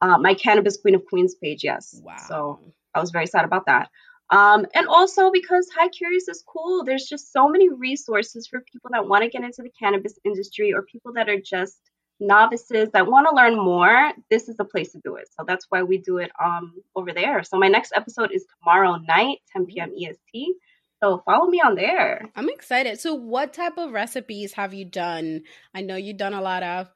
Uh, 0.00 0.18
my 0.18 0.34
cannabis 0.34 0.78
queen 0.78 0.94
of 0.94 1.06
queens 1.06 1.34
page, 1.34 1.62
yes. 1.64 2.00
Wow. 2.02 2.16
So 2.28 2.60
I 2.94 3.00
was 3.00 3.10
very 3.10 3.26
sad 3.26 3.44
about 3.44 3.66
that. 3.66 3.90
Um, 4.30 4.66
and 4.74 4.88
also 4.88 5.30
because 5.30 5.68
High 5.76 5.88
Curious 5.88 6.28
is 6.28 6.42
cool. 6.46 6.84
There's 6.84 7.06
just 7.06 7.32
so 7.32 7.48
many 7.48 7.68
resources 7.68 8.46
for 8.48 8.60
people 8.60 8.90
that 8.92 9.06
want 9.06 9.22
to 9.22 9.30
get 9.30 9.44
into 9.44 9.62
the 9.62 9.70
cannabis 9.78 10.18
industry 10.24 10.72
or 10.72 10.82
people 10.82 11.12
that 11.14 11.28
are 11.28 11.40
just 11.40 11.78
novices 12.20 12.88
that 12.92 13.06
want 13.06 13.28
to 13.28 13.34
learn 13.34 13.56
more, 13.56 14.12
this 14.30 14.48
is 14.48 14.56
the 14.56 14.64
place 14.64 14.92
to 14.92 15.00
do 15.04 15.16
it. 15.16 15.28
So 15.38 15.44
that's 15.46 15.66
why 15.68 15.82
we 15.82 15.98
do 15.98 16.18
it 16.18 16.30
um 16.42 16.74
over 16.94 17.12
there. 17.12 17.42
So 17.42 17.58
my 17.58 17.68
next 17.68 17.92
episode 17.94 18.30
is 18.32 18.46
tomorrow 18.58 18.96
night, 18.96 19.38
10 19.52 19.66
p.m. 19.66 19.92
EST. 19.92 20.54
So 21.02 21.22
follow 21.26 21.46
me 21.46 21.60
on 21.60 21.74
there. 21.74 22.22
I'm 22.34 22.48
excited. 22.48 22.98
So 22.98 23.14
what 23.14 23.52
type 23.52 23.76
of 23.76 23.92
recipes 23.92 24.54
have 24.54 24.72
you 24.72 24.86
done? 24.86 25.42
I 25.74 25.82
know 25.82 25.96
you've 25.96 26.16
done 26.16 26.32
a 26.32 26.40
lot 26.40 26.62
of 26.62 26.90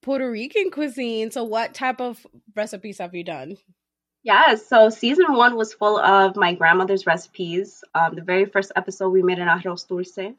Puerto 0.00 0.30
Rican 0.30 0.70
cuisine. 0.70 1.30
So 1.32 1.42
what 1.42 1.74
type 1.74 2.00
of 2.00 2.24
recipes 2.54 2.98
have 2.98 3.14
you 3.14 3.24
done? 3.24 3.56
Yeah, 4.22 4.54
so 4.56 4.90
season 4.90 5.32
one 5.32 5.56
was 5.56 5.72
full 5.72 5.98
of 5.98 6.36
my 6.36 6.54
grandmother's 6.54 7.06
recipes. 7.06 7.82
Um, 7.94 8.14
the 8.14 8.22
very 8.22 8.44
first 8.44 8.72
episode, 8.76 9.10
we 9.10 9.22
made 9.22 9.38
an 9.38 9.48
arroz 9.48 9.86
dulce. 9.88 10.34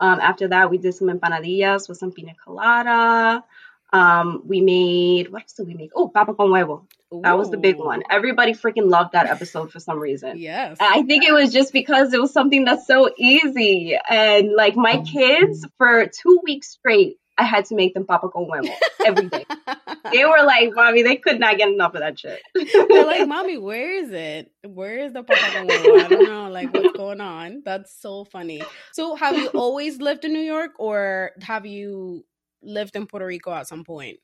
Um, 0.00 0.20
after 0.20 0.48
that, 0.48 0.70
we 0.70 0.78
did 0.78 0.94
some 0.94 1.08
empanadillas 1.08 1.88
with 1.88 1.98
some 1.98 2.12
pina 2.12 2.34
colada. 2.44 3.44
Um, 3.92 4.42
we 4.46 4.60
made 4.62 5.30
what 5.30 5.42
else 5.42 5.52
did 5.52 5.66
we 5.66 5.74
make? 5.74 5.90
Oh, 5.94 6.08
papa 6.08 6.34
con 6.34 6.48
huevo. 6.48 6.86
That 7.22 7.36
was 7.36 7.50
the 7.50 7.58
big 7.58 7.76
one. 7.76 8.02
Everybody 8.10 8.54
freaking 8.54 8.88
loved 8.88 9.12
that 9.12 9.26
episode 9.26 9.70
for 9.70 9.80
some 9.80 9.98
reason. 9.98 10.38
Yes. 10.38 10.78
I 10.80 11.02
think 11.02 11.24
it 11.24 11.32
was 11.32 11.52
just 11.52 11.72
because 11.72 12.14
it 12.14 12.20
was 12.20 12.32
something 12.32 12.64
that's 12.64 12.86
so 12.86 13.10
easy. 13.18 13.98
And 14.08 14.52
like 14.54 14.76
my 14.76 15.02
kids, 15.02 15.66
for 15.76 16.06
two 16.06 16.40
weeks 16.42 16.70
straight, 16.70 17.18
I 17.38 17.44
had 17.44 17.64
to 17.66 17.74
make 17.74 17.94
them 17.94 18.04
papa 18.04 18.28
con 18.28 18.46
huevo 18.46 18.72
every 19.04 19.28
day. 19.28 19.44
they 20.12 20.24
were 20.24 20.42
like, 20.44 20.74
"Mommy, 20.74 21.02
they 21.02 21.16
could 21.16 21.40
not 21.40 21.56
get 21.56 21.68
enough 21.68 21.94
of 21.94 22.00
that 22.00 22.18
shit." 22.18 22.40
They're 22.54 23.06
like, 23.06 23.26
"Mommy, 23.34 23.58
where 23.58 23.92
is 23.92 24.10
it? 24.10 24.52
Where 24.64 24.98
is 24.98 25.12
the 25.12 25.22
papa 25.22 25.40
con 25.52 25.68
huevo? 25.68 26.04
I 26.04 26.08
don't 26.08 26.28
know, 26.28 26.50
like 26.50 26.72
what's 26.72 26.96
going 26.96 27.20
on." 27.20 27.62
That's 27.64 27.94
so 27.94 28.24
funny. 28.24 28.62
So, 28.92 29.14
have 29.14 29.36
you 29.36 29.48
always 29.54 29.98
lived 30.00 30.24
in 30.24 30.32
New 30.32 30.40
York, 30.40 30.72
or 30.78 31.32
have 31.40 31.66
you 31.66 32.24
lived 32.62 32.96
in 32.96 33.06
Puerto 33.06 33.26
Rico 33.26 33.52
at 33.52 33.66
some 33.66 33.84
point? 33.84 34.18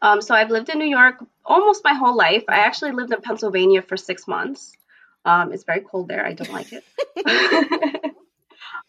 Um, 0.00 0.22
so 0.22 0.34
I've 0.34 0.50
lived 0.50 0.70
in 0.70 0.78
New 0.78 0.86
York 0.86 1.16
almost 1.44 1.84
my 1.84 1.92
whole 1.92 2.16
life. 2.16 2.44
I 2.48 2.60
actually 2.60 2.92
lived 2.92 3.12
in 3.12 3.20
Pennsylvania 3.20 3.82
for 3.82 3.96
six 3.96 4.26
months. 4.26 4.72
Um, 5.24 5.52
it's 5.52 5.64
very 5.64 5.80
cold 5.80 6.08
there. 6.08 6.24
I 6.24 6.32
don't 6.32 6.52
like 6.52 6.72
it. 6.72 6.84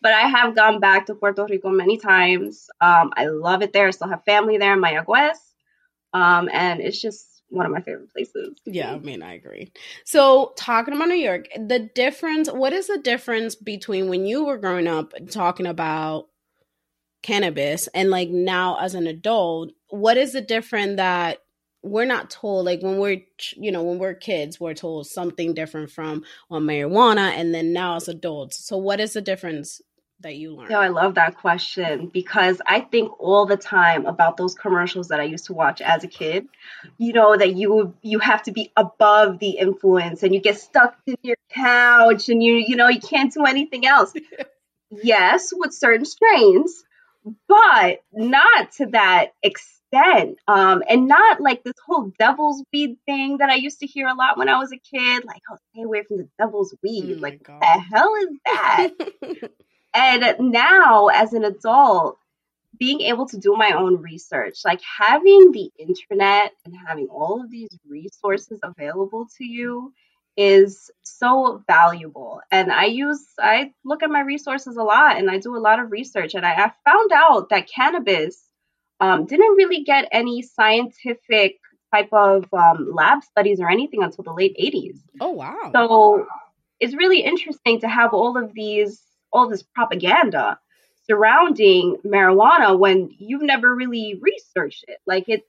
But 0.02 0.14
I 0.14 0.28
have 0.28 0.56
gone 0.56 0.80
back 0.80 1.08
to 1.08 1.16
Puerto 1.16 1.46
Rico 1.46 1.70
many 1.70 1.98
times. 1.98 2.68
Um, 2.82 3.12
I 3.16 3.26
love 3.28 3.62
it 3.62 3.74
there. 3.74 3.88
I 3.88 3.92
still 3.92 4.10
have 4.10 4.24
family 4.26 4.58
there 4.58 4.74
in 4.74 4.82
Mayagüez. 4.82 5.38
Um, 6.14 6.50
and 6.52 6.80
it's 6.80 7.02
just 7.02 7.38
one 7.50 7.66
of 7.66 7.72
my 7.72 7.82
favorite 7.82 8.12
places. 8.12 8.60
Yeah, 8.66 8.94
I 8.94 9.00
mean, 9.00 9.22
I 9.22 9.34
agree. 9.34 9.72
So, 10.06 10.54
talking 10.58 10.94
about 10.94 11.08
New 11.08 11.16
York, 11.16 11.48
the 11.56 11.90
difference, 11.94 12.50
what 12.50 12.74
is 12.74 12.88
the 12.88 12.98
difference 12.98 13.56
between 13.56 14.10
when 14.10 14.26
you 14.26 14.46
were 14.46 14.58
growing 14.58 14.88
up 14.88 15.14
talking 15.32 15.66
about 15.66 16.28
cannabis 17.24 17.88
and 17.88 18.10
like 18.10 18.30
now 18.30 18.78
as 18.80 18.96
an 18.96 19.08
adult? 19.08 19.72
What 19.90 20.18
is 20.18 20.34
the 20.34 20.42
difference 20.42 20.98
that 20.98 21.40
we're 21.90 22.06
not 22.06 22.30
told 22.30 22.66
like 22.66 22.82
when 22.82 22.98
we're 22.98 23.22
you 23.56 23.72
know 23.72 23.84
when 23.84 24.00
we're 24.00 24.14
kids 24.14 24.60
we're 24.60 24.74
told 24.74 25.08
something 25.08 25.54
different 25.54 25.92
from 25.92 26.24
on 26.50 26.64
marijuana 26.64 27.32
and 27.32 27.54
then 27.54 27.74
now 27.74 27.96
as 27.96 28.08
adults 28.08 28.58
so 28.58 28.78
what 28.78 29.00
is 29.00 29.14
the 29.14 29.22
difference 29.22 29.82
that 30.22 30.36
you 30.36 30.56
learned? 30.56 30.72
No, 30.72 30.80
I 30.80 30.88
love 30.88 31.16
that 31.16 31.38
question 31.38 32.08
because 32.08 32.62
I 32.66 32.82
think 32.82 33.12
all 33.20 33.46
the 33.46 33.58
time 33.58 34.06
about 34.06 34.38
those 34.38 34.56
commercials 34.56 35.10
that 35.10 35.20
I 35.20 35.24
used 35.24 35.46
to 35.46 35.54
watch 35.54 35.82
as 35.82 36.04
a 36.04 36.08
kid. 36.08 36.48
You 36.98 37.14
know 37.14 37.38
that 37.38 37.56
you 37.56 37.94
you 38.02 38.20
have 38.20 38.44
to 38.44 38.52
be 38.52 38.72
above 38.76 39.40
the 39.40 39.52
influence 39.52 40.24
and 40.24 40.34
you 40.34 40.42
get 40.42 40.58
stuck 40.58 40.98
in 41.06 41.18
your 41.22 41.38
couch 41.50 42.30
and 42.30 42.42
you 42.42 42.54
you 42.56 42.76
know 42.76 42.88
you 42.88 43.00
can't 43.00 43.34
do 43.34 43.46
anything 43.46 43.86
else. 43.86 44.14
yes, 44.92 45.54
with 45.56 45.74
certain 45.74 46.06
strains, 46.06 46.84
but 47.48 48.02
not 48.12 48.72
to 48.74 48.88
that 48.88 49.34
extent. 49.44 49.74
Um, 50.48 50.84
and 50.90 51.08
not 51.08 51.42
like 51.42 51.64
this 51.64 51.74
whole 51.86 52.12
devil's 52.20 52.64
weed 52.74 52.98
thing 53.06 53.38
that 53.38 53.50
I 53.50 53.56
used 53.56 53.80
to 53.80 53.88
hear 53.88 54.08
a 54.08 54.16
lot 54.16 54.38
when 54.38 54.50
I 54.50 54.60
was 54.60 54.72
a 54.72 54.78
kid. 54.78 55.24
Like, 55.26 55.42
oh, 55.52 55.58
stay 55.74 55.84
away 55.84 56.04
from 56.04 56.18
the 56.18 56.30
devil's 56.38 56.76
weed. 56.84 57.16
Oh 57.18 57.22
like, 57.22 57.44
God. 57.44 57.60
what 57.60 57.62
the 57.62 57.82
hell 57.82 58.14
is 58.16 58.30
that? 58.46 59.52
And 59.98 60.52
now, 60.52 61.08
as 61.08 61.34
an 61.34 61.44
adult, 61.44 62.20
being 62.78 63.02
able 63.02 63.26
to 63.30 63.38
do 63.38 63.56
my 63.56 63.72
own 63.72 64.02
research, 64.02 64.60
like 64.64 64.82
having 64.82 65.52
the 65.52 65.72
internet 65.80 66.54
and 66.66 66.76
having 66.88 67.08
all 67.08 67.42
of 67.42 67.50
these 67.50 67.76
resources 67.90 68.60
available 68.62 69.28
to 69.38 69.44
you 69.44 69.94
is 70.36 70.92
so 71.02 71.64
valuable. 71.66 72.42
And 72.52 72.72
I 72.72 72.86
use, 72.86 73.26
I 73.40 73.74
look 73.84 74.04
at 74.04 74.12
my 74.12 74.20
resources 74.20 74.78
a 74.78 74.84
lot 74.84 75.18
and 75.18 75.32
I 75.32 75.40
do 75.40 75.56
a 75.56 75.58
lot 75.58 75.80
of 75.80 75.92
research. 75.92 76.36
And 76.36 76.46
I, 76.46 76.66
I 76.66 76.72
found 76.86 77.12
out 77.12 77.50
that 77.50 77.68
cannabis 77.68 78.47
um, 79.00 79.26
didn't 79.26 79.56
really 79.56 79.84
get 79.84 80.08
any 80.12 80.42
scientific 80.42 81.60
type 81.94 82.10
of 82.12 82.46
um, 82.54 82.90
lab 82.94 83.24
studies 83.24 83.60
or 83.60 83.70
anything 83.70 84.04
until 84.04 84.24
the 84.24 84.34
late 84.34 84.56
80s. 84.60 85.00
Oh, 85.22 85.32
wow. 85.32 85.72
So 85.72 86.26
it's 86.80 86.96
really 86.96 87.22
interesting 87.22 87.80
to 87.82 87.88
have 87.88 88.14
all 88.14 88.38
of 88.38 88.54
these 88.54 89.02
all 89.32 89.50
this 89.50 89.64
propaganda 89.64 90.58
surrounding 91.04 91.98
marijuana 92.06 92.78
when 92.78 93.10
you've 93.18 93.42
never 93.42 93.74
really 93.74 94.20
researched 94.22 94.86
it. 94.88 94.98
Like 95.06 95.26
it 95.28 95.44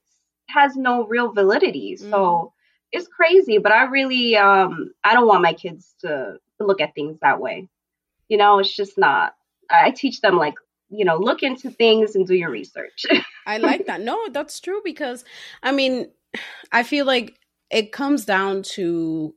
has 0.49 0.75
no 0.75 1.05
real 1.05 1.31
validity. 1.31 1.97
Mm. 1.99 2.09
So 2.09 2.53
it's 2.91 3.07
crazy, 3.07 3.57
but 3.57 3.71
I 3.71 3.83
really 3.85 4.35
um 4.35 4.91
I 5.03 5.13
don't 5.13 5.27
want 5.27 5.43
my 5.43 5.53
kids 5.53 5.93
to, 6.01 6.37
to 6.57 6.65
look 6.65 6.81
at 6.81 6.95
things 6.95 7.17
that 7.21 7.39
way. 7.39 7.67
You 8.27 8.37
know, 8.37 8.59
it's 8.59 8.75
just 8.75 8.97
not. 8.97 9.33
I 9.69 9.91
teach 9.91 10.21
them 10.21 10.37
like, 10.37 10.55
you 10.89 11.05
know, 11.05 11.17
look 11.17 11.43
into 11.43 11.69
things 11.71 12.15
and 12.15 12.27
do 12.27 12.33
your 12.35 12.49
research. 12.49 13.05
I 13.45 13.57
like 13.57 13.85
that. 13.87 14.01
No, 14.01 14.29
that's 14.29 14.59
true 14.59 14.81
because 14.83 15.23
I 15.63 15.71
mean, 15.71 16.07
I 16.71 16.83
feel 16.83 17.05
like 17.05 17.37
it 17.69 17.91
comes 17.91 18.25
down 18.25 18.63
to 18.63 19.33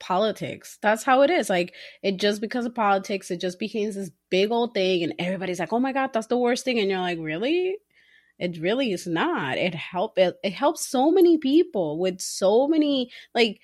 politics. 0.00 0.78
That's 0.82 1.04
how 1.04 1.22
it 1.22 1.30
is. 1.30 1.50
Like 1.50 1.74
it 2.02 2.18
just 2.18 2.40
because 2.40 2.66
of 2.66 2.74
politics, 2.74 3.30
it 3.30 3.40
just 3.40 3.58
becomes 3.58 3.94
this 3.94 4.10
big 4.30 4.50
old 4.50 4.74
thing, 4.74 5.02
and 5.04 5.14
everybody's 5.18 5.60
like, 5.60 5.72
"Oh 5.72 5.80
my 5.80 5.92
god, 5.92 6.12
that's 6.12 6.28
the 6.28 6.38
worst 6.38 6.64
thing," 6.64 6.78
and 6.80 6.90
you're 6.90 7.00
like, 7.00 7.18
"Really?" 7.20 7.76
It 8.38 8.58
really 8.60 8.92
is 8.92 9.06
not. 9.06 9.58
It 9.58 9.74
help 9.74 10.18
it, 10.18 10.36
it 10.42 10.52
helps 10.54 10.86
so 10.88 11.10
many 11.10 11.38
people 11.38 11.98
with 11.98 12.20
so 12.20 12.66
many 12.68 13.10
like 13.34 13.60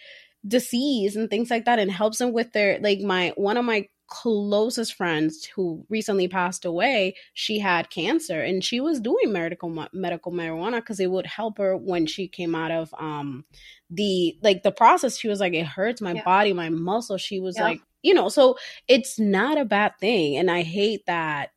disease 0.46 1.16
and 1.16 1.30
things 1.30 1.50
like 1.50 1.64
that, 1.66 1.78
and 1.78 1.90
helps 1.90 2.18
them 2.18 2.32
with 2.32 2.52
their 2.52 2.78
like 2.80 3.00
my 3.00 3.32
one 3.36 3.56
of 3.56 3.64
my 3.64 3.88
closest 4.08 4.94
friends 4.94 5.44
who 5.44 5.84
recently 5.88 6.28
passed 6.28 6.64
away 6.64 7.14
she 7.34 7.58
had 7.58 7.90
cancer 7.90 8.40
and 8.40 8.62
she 8.62 8.80
was 8.80 9.00
doing 9.00 9.32
medical 9.32 9.68
medical 9.92 10.30
marijuana 10.30 10.76
because 10.76 11.00
it 11.00 11.10
would 11.10 11.26
help 11.26 11.58
her 11.58 11.76
when 11.76 12.06
she 12.06 12.28
came 12.28 12.54
out 12.54 12.70
of 12.70 12.94
um 12.98 13.44
the 13.90 14.36
like 14.42 14.62
the 14.62 14.70
process 14.70 15.18
she 15.18 15.28
was 15.28 15.40
like 15.40 15.54
it 15.54 15.66
hurts 15.66 16.00
my 16.00 16.12
yeah. 16.12 16.24
body 16.24 16.52
my 16.52 16.68
muscle 16.68 17.16
she 17.16 17.40
was 17.40 17.56
yeah. 17.56 17.64
like 17.64 17.80
you 18.02 18.14
know 18.14 18.28
so 18.28 18.56
it's 18.86 19.18
not 19.18 19.58
a 19.58 19.64
bad 19.64 19.92
thing 19.98 20.36
and 20.36 20.50
i 20.50 20.62
hate 20.62 21.04
that 21.06 21.50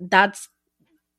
that's 0.00 0.48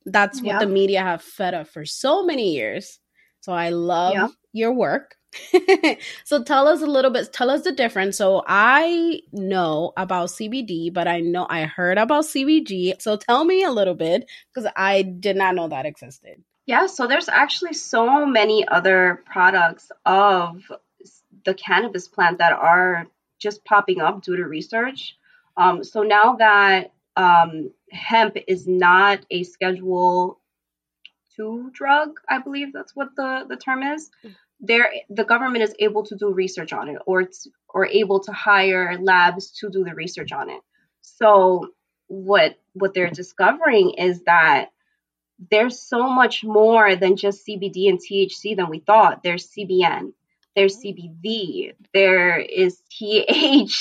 that's 0.06 0.42
what 0.42 0.54
yeah. 0.54 0.60
the 0.60 0.68
media 0.68 1.02
have 1.02 1.22
fed 1.22 1.54
up 1.54 1.68
for 1.68 1.86
so 1.86 2.24
many 2.24 2.56
years 2.56 3.00
so 3.40 3.54
i 3.54 3.70
love 3.70 4.32
your 4.52 4.74
work 4.74 5.16
so 6.24 6.44
tell 6.44 6.68
us 6.68 6.82
a 6.82 6.86
little 6.86 7.12
bit 7.12 7.32
tell 7.34 7.50
us 7.50 7.64
the 7.64 7.72
difference. 7.72 8.18
So 8.18 8.44
i 8.48 9.22
know 9.32 9.94
about 9.98 10.30
cbd 10.30 10.94
but 10.94 11.08
i 11.08 11.20
know 11.20 11.46
i 11.50 11.64
heard 11.64 11.98
about 11.98 12.26
cbg 12.26 13.02
so 13.02 13.18
tell 13.18 13.46
me 13.46 13.64
a 13.64 13.72
little 13.72 13.96
bit 13.96 14.30
because 14.54 14.70
i 14.76 15.02
did 15.02 15.36
not 15.36 15.56
know 15.56 15.68
that 15.68 15.86
existed. 15.86 16.44
Yeah 16.66 16.88
so 16.88 17.08
there's 17.08 17.30
actually 17.30 17.74
so 17.74 18.26
many 18.26 18.68
other 18.68 19.24
products 19.26 19.92
of 20.06 20.62
the 21.44 21.54
cannabis 21.54 22.08
plant 22.08 22.40
that 22.40 22.54
are 22.54 23.08
just 23.40 23.64
popping 23.66 24.02
up 24.02 24.24
due 24.24 24.38
to 24.38 24.44
research. 24.46 25.18
Um, 25.58 25.84
so 25.84 26.02
now 26.02 26.38
that 26.38 26.94
um, 27.16 27.72
hemp 27.92 28.38
is 28.48 28.68
not 28.68 29.26
a 29.30 29.44
schedule 29.44 30.40
two 31.36 31.70
drug 31.74 32.12
i 32.30 32.40
believe 32.40 32.72
that's 32.72 32.96
what 32.96 33.10
the, 33.16 33.46
the 33.50 33.58
term 33.58 33.84
is 33.84 34.10
mm 34.24 34.34
there 34.60 34.90
the 35.10 35.26
government 35.26 35.64
is 35.64 35.76
able 35.80 36.04
to 36.04 36.16
do 36.16 36.32
research 36.32 36.74
on 36.74 36.88
it 36.90 36.98
or 37.06 37.22
it's 37.22 37.48
or 37.70 37.86
able 37.86 38.20
to 38.22 38.32
hire 38.32 38.98
labs 39.00 39.52
to 39.52 39.70
do 39.70 39.84
the 39.84 39.94
research 39.94 40.32
on 40.32 40.50
it 40.50 40.62
so 41.02 41.70
what 42.08 42.58
what 42.74 42.94
they're 42.94 43.10
discovering 43.10 43.92
is 43.98 44.22
that 44.24 44.70
there's 45.52 45.80
so 45.80 46.10
much 46.10 46.44
more 46.44 46.96
than 46.96 47.18
just 47.18 47.46
CBD 47.46 47.90
and 47.90 48.00
THC 48.00 48.56
than 48.56 48.70
we 48.70 48.80
thought. 48.80 49.22
There's 49.24 49.50
CBN, 49.50 50.14
there's 50.56 50.78
CBD, 50.78 51.74
there 51.94 52.40
is 52.40 52.82
TH, 52.90 53.76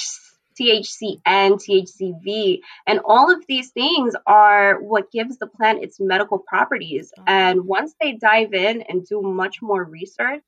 THCN, 0.60 1.20
THCV, 1.24 2.60
and 2.86 3.00
all 3.04 3.32
of 3.32 3.46
these 3.46 3.70
things 3.70 4.14
are 4.26 4.80
what 4.80 5.12
gives 5.12 5.38
the 5.38 5.46
plant 5.46 5.82
its 5.82 6.00
medical 6.00 6.38
properties. 6.38 7.12
Oh. 7.18 7.22
And 7.26 7.66
once 7.66 7.94
they 8.00 8.12
dive 8.12 8.52
in 8.52 8.82
and 8.82 9.06
do 9.06 9.22
much 9.22 9.62
more 9.62 9.82
research, 9.82 10.44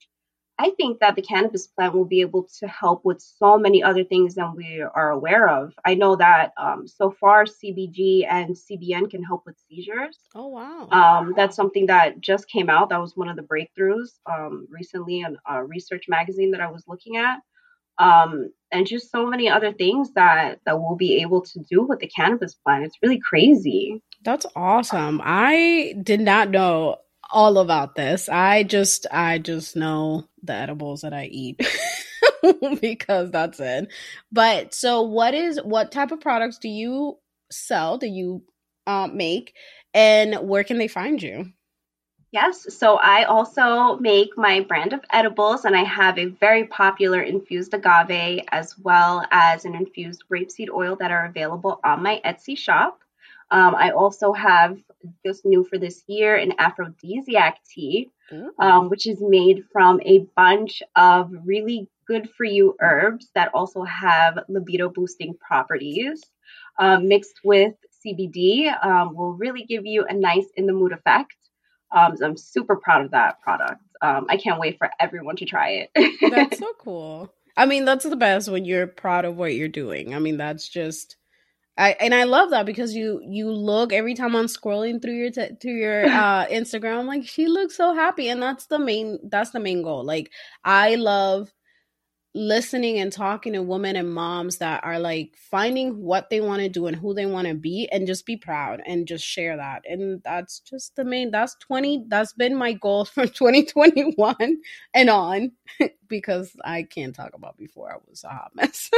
I 0.58 0.70
think 0.70 1.00
that 1.00 1.16
the 1.16 1.22
cannabis 1.22 1.66
plant 1.66 1.94
will 1.94 2.06
be 2.06 2.22
able 2.22 2.48
to 2.60 2.66
help 2.66 3.04
with 3.04 3.20
so 3.20 3.58
many 3.58 3.82
other 3.82 4.04
things 4.04 4.36
than 4.36 4.54
we 4.54 4.80
are 4.80 5.10
aware 5.10 5.48
of. 5.48 5.74
I 5.84 5.94
know 5.94 6.16
that 6.16 6.52
um, 6.56 6.88
so 6.88 7.10
far 7.10 7.44
CBG 7.44 8.26
and 8.28 8.56
CBN 8.56 9.10
can 9.10 9.22
help 9.22 9.44
with 9.44 9.56
seizures. 9.68 10.18
Oh 10.34 10.48
wow! 10.48 10.88
Um, 10.90 11.34
that's 11.36 11.56
something 11.56 11.86
that 11.86 12.20
just 12.20 12.48
came 12.48 12.70
out. 12.70 12.88
That 12.88 13.00
was 13.00 13.16
one 13.16 13.28
of 13.28 13.36
the 13.36 13.42
breakthroughs 13.42 14.18
um, 14.30 14.66
recently 14.70 15.20
in 15.20 15.36
a 15.46 15.62
research 15.62 16.06
magazine 16.08 16.52
that 16.52 16.62
I 16.62 16.70
was 16.70 16.84
looking 16.88 17.18
at. 17.18 17.40
Um, 17.98 18.52
and 18.72 18.86
just 18.86 19.10
so 19.10 19.26
many 19.26 19.48
other 19.48 19.72
things 19.72 20.12
that 20.14 20.60
that 20.64 20.80
we'll 20.80 20.96
be 20.96 21.20
able 21.20 21.42
to 21.42 21.60
do 21.70 21.82
with 21.82 22.00
the 22.00 22.08
cannabis 22.08 22.54
plant. 22.54 22.84
It's 22.84 22.96
really 23.02 23.20
crazy. 23.20 24.02
That's 24.22 24.46
awesome. 24.56 25.20
I 25.22 25.94
did 26.02 26.20
not 26.20 26.50
know 26.50 26.96
all 27.30 27.58
about 27.58 27.94
this. 27.94 28.28
I 28.28 28.62
just 28.62 29.06
I 29.10 29.38
just 29.38 29.76
know 29.76 30.26
the 30.42 30.54
edibles 30.54 31.02
that 31.02 31.12
I 31.12 31.26
eat 31.26 31.60
because 32.80 33.30
that's 33.30 33.60
it. 33.60 33.88
But 34.32 34.74
so 34.74 35.02
what 35.02 35.34
is 35.34 35.60
what 35.62 35.92
type 35.92 36.12
of 36.12 36.20
products 36.20 36.58
do 36.58 36.68
you 36.68 37.18
sell? 37.50 37.98
Do 37.98 38.06
you 38.06 38.42
um, 38.86 39.16
make 39.16 39.54
and 39.94 40.48
where 40.48 40.64
can 40.64 40.78
they 40.78 40.88
find 40.88 41.22
you? 41.22 41.52
Yes, 42.32 42.66
so 42.76 42.96
I 42.96 43.24
also 43.24 43.96
make 43.96 44.36
my 44.36 44.60
brand 44.60 44.92
of 44.92 45.00
edibles, 45.10 45.64
and 45.64 45.76
I 45.76 45.84
have 45.84 46.18
a 46.18 46.26
very 46.26 46.66
popular 46.66 47.22
infused 47.22 47.72
agave 47.72 48.42
as 48.50 48.76
well 48.78 49.24
as 49.30 49.64
an 49.64 49.74
infused 49.74 50.24
grapeseed 50.30 50.68
oil 50.68 50.96
that 50.96 51.10
are 51.10 51.24
available 51.24 51.80
on 51.82 52.02
my 52.02 52.20
Etsy 52.24 52.58
shop. 52.58 53.00
Um, 53.50 53.74
I 53.74 53.90
also 53.90 54.32
have 54.32 54.78
just 55.24 55.44
new 55.44 55.64
for 55.64 55.78
this 55.78 56.02
year 56.06 56.36
an 56.36 56.54
aphrodisiac 56.58 57.60
tea, 57.68 58.10
um, 58.58 58.88
which 58.88 59.06
is 59.06 59.18
made 59.20 59.64
from 59.72 60.00
a 60.04 60.26
bunch 60.34 60.82
of 60.96 61.30
really 61.44 61.88
good 62.06 62.28
for 62.36 62.44
you 62.44 62.76
herbs 62.80 63.28
that 63.34 63.50
also 63.54 63.82
have 63.84 64.38
libido 64.48 64.88
boosting 64.88 65.34
properties. 65.34 66.22
Um, 66.78 67.08
mixed 67.08 67.40
with 67.42 67.74
CBD 68.04 68.72
um, 68.84 69.14
will 69.14 69.32
really 69.32 69.64
give 69.64 69.86
you 69.86 70.04
a 70.08 70.12
nice 70.12 70.46
in 70.56 70.66
the 70.66 70.72
mood 70.72 70.92
effect. 70.92 71.34
Um, 71.90 72.16
so 72.16 72.26
I'm 72.26 72.36
super 72.36 72.76
proud 72.76 73.04
of 73.04 73.12
that 73.12 73.40
product. 73.40 73.80
Um, 74.02 74.26
I 74.28 74.36
can't 74.36 74.60
wait 74.60 74.78
for 74.78 74.90
everyone 75.00 75.36
to 75.36 75.44
try 75.44 75.86
it. 75.94 76.20
that's 76.30 76.58
so 76.58 76.72
cool. 76.78 77.32
I 77.56 77.64
mean, 77.64 77.84
that's 77.84 78.04
the 78.04 78.16
best 78.16 78.50
when 78.50 78.64
you're 78.64 78.86
proud 78.86 79.24
of 79.24 79.36
what 79.36 79.54
you're 79.54 79.68
doing. 79.68 80.14
I 80.14 80.18
mean, 80.18 80.36
that's 80.36 80.68
just 80.68 81.16
I 81.78 81.90
and 82.00 82.14
I 82.14 82.24
love 82.24 82.50
that 82.50 82.66
because 82.66 82.94
you 82.94 83.20
you 83.26 83.50
look 83.50 83.92
every 83.92 84.14
time 84.14 84.34
I'm 84.34 84.46
scrolling 84.46 85.00
through 85.02 85.14
your 85.16 85.30
t- 85.30 85.54
to 85.60 85.68
your 85.70 86.06
uh 86.06 86.46
Instagram 86.46 87.00
I'm 87.00 87.06
like 87.06 87.26
she 87.26 87.46
looks 87.46 87.76
so 87.76 87.94
happy 87.94 88.28
and 88.28 88.42
that's 88.42 88.66
the 88.66 88.78
main 88.78 89.18
that's 89.30 89.50
the 89.50 89.60
main 89.60 89.82
goal. 89.82 90.04
Like 90.04 90.30
I 90.64 90.94
love 90.96 91.52
listening 92.34 92.98
and 92.98 93.10
talking 93.10 93.54
to 93.54 93.62
women 93.62 93.96
and 93.96 94.12
moms 94.12 94.58
that 94.58 94.84
are 94.84 94.98
like 94.98 95.34
finding 95.50 96.02
what 96.02 96.28
they 96.28 96.40
want 96.42 96.60
to 96.60 96.68
do 96.68 96.86
and 96.86 96.94
who 96.94 97.14
they 97.14 97.24
want 97.24 97.48
to 97.48 97.54
be 97.54 97.88
and 97.90 98.06
just 98.06 98.26
be 98.26 98.36
proud 98.36 98.82
and 98.86 99.06
just 99.08 99.24
share 99.24 99.56
that. 99.56 99.82
And 99.88 100.20
that's 100.22 100.60
just 100.60 100.96
the 100.96 101.04
main 101.04 101.30
that's 101.30 101.56
20 101.60 102.04
that's 102.08 102.34
been 102.34 102.54
my 102.54 102.74
goal 102.74 103.04
from 103.06 103.28
2021 103.30 104.36
and 104.94 105.10
on 105.10 105.52
because 106.08 106.54
I 106.62 106.82
can't 106.82 107.14
talk 107.14 107.32
about 107.34 107.56
before 107.56 107.90
I 107.90 107.96
was 108.06 108.22
a 108.24 108.28
hot 108.28 108.52
mess. 108.54 108.90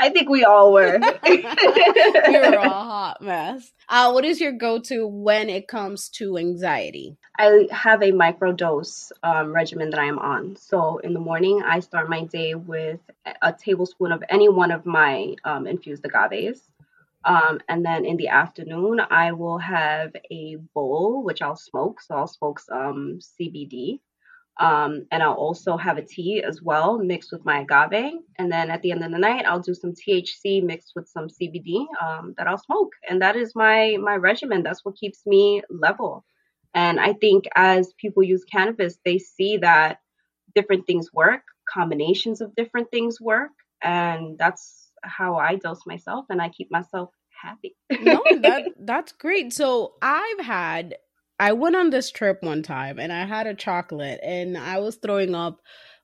I 0.00 0.08
think 0.10 0.28
we 0.28 0.44
all 0.44 0.72
were. 0.72 0.98
we 1.26 1.42
were 1.42 2.54
a 2.54 2.68
hot 2.68 3.18
mess. 3.20 3.72
Uh, 3.88 4.12
what 4.12 4.24
is 4.24 4.40
your 4.40 4.52
go 4.52 4.78
to 4.80 5.06
when 5.06 5.48
it 5.48 5.68
comes 5.68 6.08
to 6.10 6.38
anxiety? 6.38 7.16
I 7.38 7.68
have 7.70 8.02
a 8.02 8.12
microdose 8.12 9.12
um, 9.22 9.52
regimen 9.52 9.90
that 9.90 10.00
I 10.00 10.06
am 10.06 10.18
on. 10.18 10.56
So 10.56 10.98
in 10.98 11.12
the 11.12 11.20
morning, 11.20 11.62
I 11.64 11.80
start 11.80 12.08
my 12.08 12.24
day 12.24 12.54
with 12.54 13.00
a 13.42 13.52
tablespoon 13.52 14.12
of 14.12 14.22
any 14.28 14.48
one 14.48 14.70
of 14.70 14.86
my 14.86 15.34
um, 15.44 15.66
infused 15.66 16.04
agaves. 16.04 16.60
Um, 17.24 17.60
and 17.68 17.84
then 17.84 18.04
in 18.04 18.16
the 18.16 18.28
afternoon, 18.28 19.00
I 19.10 19.32
will 19.32 19.58
have 19.58 20.14
a 20.30 20.56
bowl, 20.74 21.22
which 21.22 21.40
I'll 21.42 21.56
smoke. 21.56 22.00
So 22.00 22.14
I'll 22.14 22.26
smoke 22.26 22.60
some 22.60 23.18
CBD. 23.20 24.00
Um, 24.60 25.06
and 25.10 25.22
I'll 25.22 25.32
also 25.32 25.76
have 25.76 25.98
a 25.98 26.02
tea 26.02 26.42
as 26.46 26.62
well 26.62 26.98
mixed 26.98 27.32
with 27.32 27.44
my 27.44 27.60
agave. 27.60 28.20
And 28.38 28.52
then 28.52 28.70
at 28.70 28.82
the 28.82 28.92
end 28.92 29.04
of 29.04 29.10
the 29.10 29.18
night, 29.18 29.44
I'll 29.46 29.60
do 29.60 29.74
some 29.74 29.92
THC 29.92 30.62
mixed 30.62 30.92
with 30.94 31.08
some 31.08 31.26
CBD 31.28 31.86
um, 32.00 32.34
that 32.38 32.46
I'll 32.46 32.58
smoke. 32.58 32.92
And 33.08 33.20
that 33.20 33.36
is 33.36 33.54
my 33.54 33.96
my 34.00 34.16
regimen. 34.16 34.62
That's 34.62 34.84
what 34.84 34.96
keeps 34.96 35.26
me 35.26 35.62
level. 35.70 36.24
And 36.72 37.00
I 37.00 37.14
think 37.14 37.44
as 37.54 37.92
people 37.98 38.22
use 38.22 38.44
cannabis, 38.44 38.98
they 39.04 39.18
see 39.18 39.58
that 39.58 39.98
different 40.54 40.86
things 40.86 41.12
work, 41.12 41.42
combinations 41.68 42.40
of 42.40 42.54
different 42.54 42.90
things 42.90 43.20
work, 43.20 43.52
and 43.82 44.38
that's 44.38 44.90
how 45.02 45.36
I 45.36 45.56
dose 45.56 45.86
myself, 45.86 46.26
and 46.30 46.40
I 46.40 46.48
keep 46.48 46.70
myself 46.70 47.10
happy. 47.40 47.76
no, 48.00 48.22
that 48.40 48.64
that's 48.80 49.12
great. 49.12 49.52
So 49.52 49.94
I've 50.02 50.40
had 50.40 50.96
I 51.38 51.52
went 51.52 51.76
on 51.76 51.90
this 51.90 52.10
trip 52.10 52.42
one 52.42 52.62
time 52.62 52.98
and 52.98 53.12
I 53.12 53.24
had 53.24 53.46
a 53.46 53.54
chocolate 53.54 54.20
and 54.22 54.56
I 54.56 54.78
was 54.78 54.96
throwing 54.96 55.34
up 55.34 55.60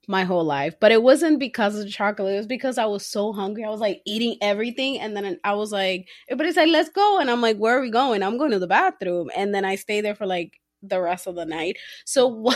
my 0.09 0.25
whole 0.25 0.45
life. 0.45 0.75
But 0.81 0.93
it 0.93 1.03
wasn't 1.03 1.39
because 1.39 1.77
of 1.77 1.85
the 1.85 1.91
chocolate. 1.91 2.35
It 2.35 2.39
was 2.39 2.47
because 2.47 2.79
I 2.79 2.87
was 2.87 3.07
so 3.07 3.33
hungry. 3.33 3.65
I 3.65 3.71
was 3.71 3.81
like 3.81 4.03
eating 4.07 4.37
everything. 4.43 4.99
And 4.99 5.17
then 5.17 5.39
I 5.45 5.55
was 5.55 5.73
like, 5.73 6.01
eh, 6.01 6.33
everybody 6.33 6.53
said, 6.53 6.69
let's 6.69 6.91
go. 6.91 7.21
And 7.21 7.31
I'm 7.31 7.41
like, 7.41 7.59
where 7.59 7.79
are 7.79 7.81
we 7.81 7.91
going? 7.91 8.23
I'm 8.23 8.39
going 8.39 8.51
to 8.51 8.59
the 8.59 8.67
bathroom. 8.67 9.31
And 9.37 9.55
then 9.55 9.65
I 9.65 9.77
stay 9.77 10.01
there 10.01 10.15
for 10.17 10.27
like 10.27 10.61
the 10.83 11.01
rest 11.01 11.27
of 11.27 11.37
the 11.37 11.45
night. 11.45 11.77
So 12.05 12.53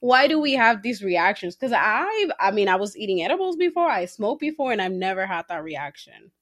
why 0.00 0.26
do 0.28 0.40
we 0.40 0.54
have 0.54 0.82
these 0.82 1.02
reactions? 1.02 1.54
Because 1.54 1.72
I, 1.76 2.28
I 2.40 2.50
mean, 2.50 2.68
I 2.68 2.76
was 2.76 2.96
eating 2.96 3.22
edibles 3.22 3.56
before, 3.56 3.88
I 3.88 4.06
smoked 4.06 4.40
before, 4.40 4.72
and 4.72 4.82
I've 4.82 4.92
never 4.92 5.26
had 5.26 5.44
that 5.48 5.62
reaction. 5.62 6.32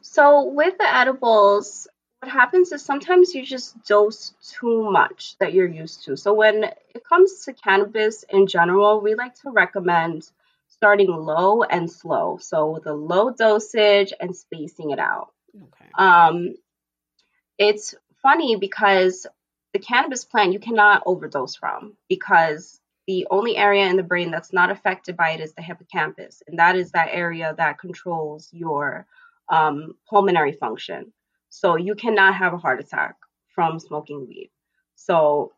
So 0.00 0.44
with 0.44 0.76
the 0.78 0.94
edibles, 0.94 1.86
what 2.24 2.32
happens 2.32 2.72
is 2.72 2.82
sometimes 2.82 3.34
you 3.34 3.44
just 3.44 3.84
dose 3.84 4.32
too 4.58 4.90
much 4.90 5.36
that 5.40 5.52
you're 5.52 5.68
used 5.68 6.04
to. 6.04 6.16
So 6.16 6.32
when 6.32 6.64
it 6.64 7.04
comes 7.06 7.44
to 7.44 7.52
cannabis 7.52 8.24
in 8.30 8.46
general, 8.46 9.02
we 9.02 9.14
like 9.14 9.34
to 9.42 9.50
recommend 9.50 10.30
starting 10.68 11.10
low 11.10 11.64
and 11.64 11.90
slow. 11.90 12.38
So 12.40 12.70
with 12.70 12.86
a 12.86 12.94
low 12.94 13.30
dosage 13.30 14.14
and 14.18 14.34
spacing 14.34 14.90
it 14.90 14.98
out. 14.98 15.32
Okay. 15.54 15.90
Um, 15.98 16.54
it's 17.58 17.94
funny 18.22 18.56
because 18.56 19.26
the 19.74 19.78
cannabis 19.78 20.24
plant 20.24 20.54
you 20.54 20.60
cannot 20.60 21.02
overdose 21.04 21.56
from 21.56 21.92
because 22.08 22.80
the 23.06 23.26
only 23.30 23.54
area 23.54 23.86
in 23.86 23.96
the 23.96 24.02
brain 24.02 24.30
that's 24.30 24.54
not 24.54 24.70
affected 24.70 25.14
by 25.14 25.32
it 25.32 25.40
is 25.40 25.52
the 25.52 25.60
hippocampus, 25.60 26.42
and 26.48 26.58
that 26.58 26.74
is 26.74 26.92
that 26.92 27.08
area 27.10 27.54
that 27.58 27.78
controls 27.78 28.48
your 28.50 29.06
um, 29.50 29.94
pulmonary 30.08 30.52
function. 30.52 31.12
So 31.54 31.76
you 31.76 31.94
cannot 31.94 32.34
have 32.34 32.52
a 32.52 32.58
heart 32.58 32.80
attack 32.80 33.14
from 33.54 33.78
smoking 33.78 34.26
weed. 34.26 34.50
So 34.96 35.52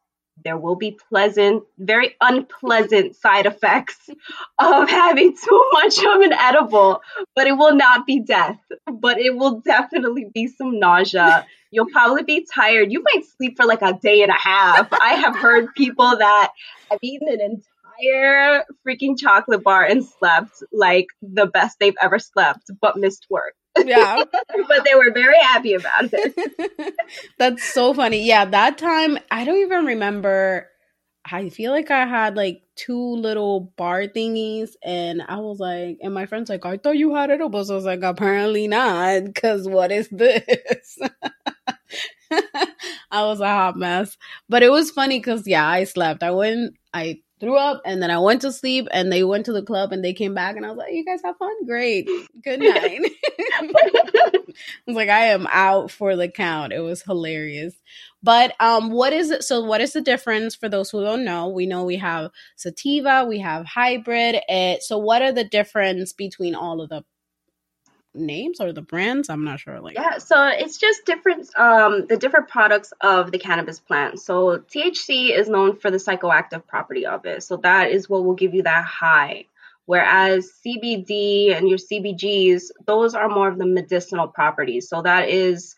there 0.45 0.59
will 0.59 0.77
be 0.77 0.99
pleasant, 1.09 1.65
very 1.79 2.15
unpleasant 2.21 3.17
side 3.17 3.47
effects 3.47 4.11
of 4.59 4.91
having 5.01 5.35
too 5.35 5.71
much 5.73 5.99
of 5.99 6.21
an 6.21 6.35
edible, 6.35 7.01
but 7.35 7.47
it 7.47 7.57
will 7.57 7.75
not 7.75 8.07
be 8.07 8.21
death. 8.21 8.59
But 8.93 9.19
it 9.19 9.35
will 9.35 9.61
definitely 9.61 10.27
be 10.35 10.49
some 10.49 10.79
nausea. 10.79 11.47
You'll 11.71 11.91
probably 11.91 12.25
be 12.25 12.47
tired. 12.55 12.93
You 12.93 13.03
might 13.03 13.25
sleep 13.39 13.57
for 13.57 13.65
like 13.65 13.81
a 13.81 13.95
day 13.95 14.21
and 14.23 14.31
a 14.31 14.39
half. 14.39 14.89
I 14.93 15.15
have 15.15 15.35
heard 15.35 15.75
people 15.75 16.19
that 16.19 16.53
have 16.91 16.99
eaten 17.03 17.29
an 17.29 17.41
entire 17.41 18.67
freaking 18.87 19.19
chocolate 19.19 19.65
bar 19.65 19.83
and 19.83 20.05
slept 20.05 20.63
like 20.75 21.07
the 21.23 21.47
best 21.47 21.79
they've 21.81 21.97
ever 22.03 22.19
slept, 22.19 22.71
but 22.83 22.99
missed 22.99 23.27
work. 23.31 23.55
Yeah. 23.85 24.23
but 24.69 24.85
they 24.85 24.95
were 24.95 25.13
very 25.13 25.39
happy 25.41 25.75
about 25.75 26.11
it. 26.13 26.95
That's 27.39 27.65
so 27.65 27.95
funny. 27.95 28.25
Yeah, 28.25 28.45
that 28.47 28.79
time 28.79 29.19
I 29.31 29.45
don't 29.45 29.59
even 29.59 29.85
remember. 29.85 30.69
I 31.29 31.49
feel 31.49 31.73
like 31.73 31.91
I 31.91 32.07
had 32.07 32.37
like 32.37 32.63
two 32.77 33.17
little 33.17 33.73
bar 33.77 34.03
thingies, 34.05 34.71
and 34.85 35.23
I 35.27 35.39
was 35.39 35.59
like, 35.59 35.99
and 36.01 36.15
my 36.15 36.27
friend's 36.27 36.49
like, 36.49 36.65
I 36.65 36.77
thought 36.77 36.97
you 36.97 37.15
had 37.17 37.31
edibles. 37.33 37.69
I 37.71 37.75
was 37.75 37.85
like, 37.85 38.03
apparently 38.03 38.69
not, 38.69 39.25
because 39.25 39.67
what 39.67 39.91
is 39.91 40.09
this? 40.11 40.99
I 42.31 43.25
was 43.25 43.41
a 43.41 43.47
hot 43.47 43.77
mess, 43.77 44.17
but 44.49 44.63
it 44.63 44.71
was 44.71 44.91
funny 44.91 45.19
because 45.19 45.47
yeah, 45.47 45.67
I 45.67 45.85
slept. 45.85 46.23
I 46.23 46.31
went, 46.31 46.75
I 46.95 47.21
threw 47.41 47.57
up 47.57 47.83
and 47.85 48.03
then 48.03 48.11
I 48.11 48.19
went 48.19 48.43
to 48.43 48.53
sleep 48.53 48.89
and 48.93 49.13
they 49.13 49.25
went 49.25 49.47
to 49.47 49.53
the 49.53 49.63
club 49.63 49.93
and 49.93 50.05
they 50.05 50.13
came 50.13 50.35
back 50.35 50.57
and 50.57 50.65
I 50.65 50.71
was 50.71 50.79
like, 50.79 50.93
You 50.93 51.05
guys 51.05 51.21
have 51.25 51.37
fun? 51.37 51.67
Great. 51.67 52.09
Good 52.43 52.61
night. 52.61 53.01
I 53.59 54.41
was 54.87 54.97
like, 54.97 55.09
I 55.09 55.27
am 55.27 55.47
out 55.51 55.91
for 55.91 56.17
the 56.17 56.29
count. 56.29 56.73
It 56.73 56.81
was 56.81 57.03
hilarious. 57.03 57.75
But 58.23 58.55
um, 58.61 58.91
what 58.91 59.13
is 59.13 59.31
it? 59.31 59.45
So, 59.45 59.63
what 59.63 59.81
is 59.81 59.93
the 59.93 60.01
difference 60.01 60.55
for 60.55 60.69
those 60.69 60.91
who 60.91 61.03
don't 61.03 61.25
know? 61.25 61.49
We 61.49 61.67
know 61.67 61.85
we 61.85 61.97
have 61.97 62.31
sativa, 62.57 63.25
we 63.29 63.39
have 63.39 63.67
hybrid. 63.67 64.37
It, 64.37 64.45
eh, 64.49 64.77
so, 64.81 64.99
what 64.99 65.23
are 65.23 65.33
the 65.33 65.45
difference 65.45 66.13
between 66.13 66.55
all 66.55 66.81
of 66.81 66.89
the 66.89 67.05
names 68.17 68.61
or 68.61 68.73
the 68.73 68.83
brands? 68.83 69.29
I'm 69.29 69.45
not 69.45 69.61
sure. 69.61 69.81
Like, 69.81 69.95
yeah, 69.95 70.19
so 70.19 70.47
it's 70.49 70.79
just 70.79 71.05
different. 71.05 71.49
Um, 71.59 72.07
the 72.07 72.17
different 72.17 72.49
products 72.49 72.93
of 73.01 73.33
the 73.33 73.39
cannabis 73.39 73.79
plant. 73.81 74.21
So, 74.21 74.59
THC 74.59 75.37
is 75.37 75.49
known 75.49 75.77
for 75.77 75.91
the 75.91 75.99
psychoactive 75.99 76.67
property 76.67 77.07
of 77.07 77.27
it. 77.27 77.43
So 77.43 77.57
that 77.59 77.91
is 77.91 78.09
what 78.09 78.25
will 78.25 78.35
give 78.35 78.55
you 78.55 78.63
that 78.65 78.85
high. 78.85 79.47
Whereas 79.87 80.51
CBD 80.67 81.57
and 81.57 81.69
your 81.69 81.79
CBGs, 81.79 82.71
those 82.87 83.15
are 83.15 83.29
more 83.29 83.49
of 83.49 83.57
the 83.57 83.67
medicinal 83.67 84.27
properties. 84.27 84.89
So 84.89 85.03
that 85.03 85.29
is 85.29 85.77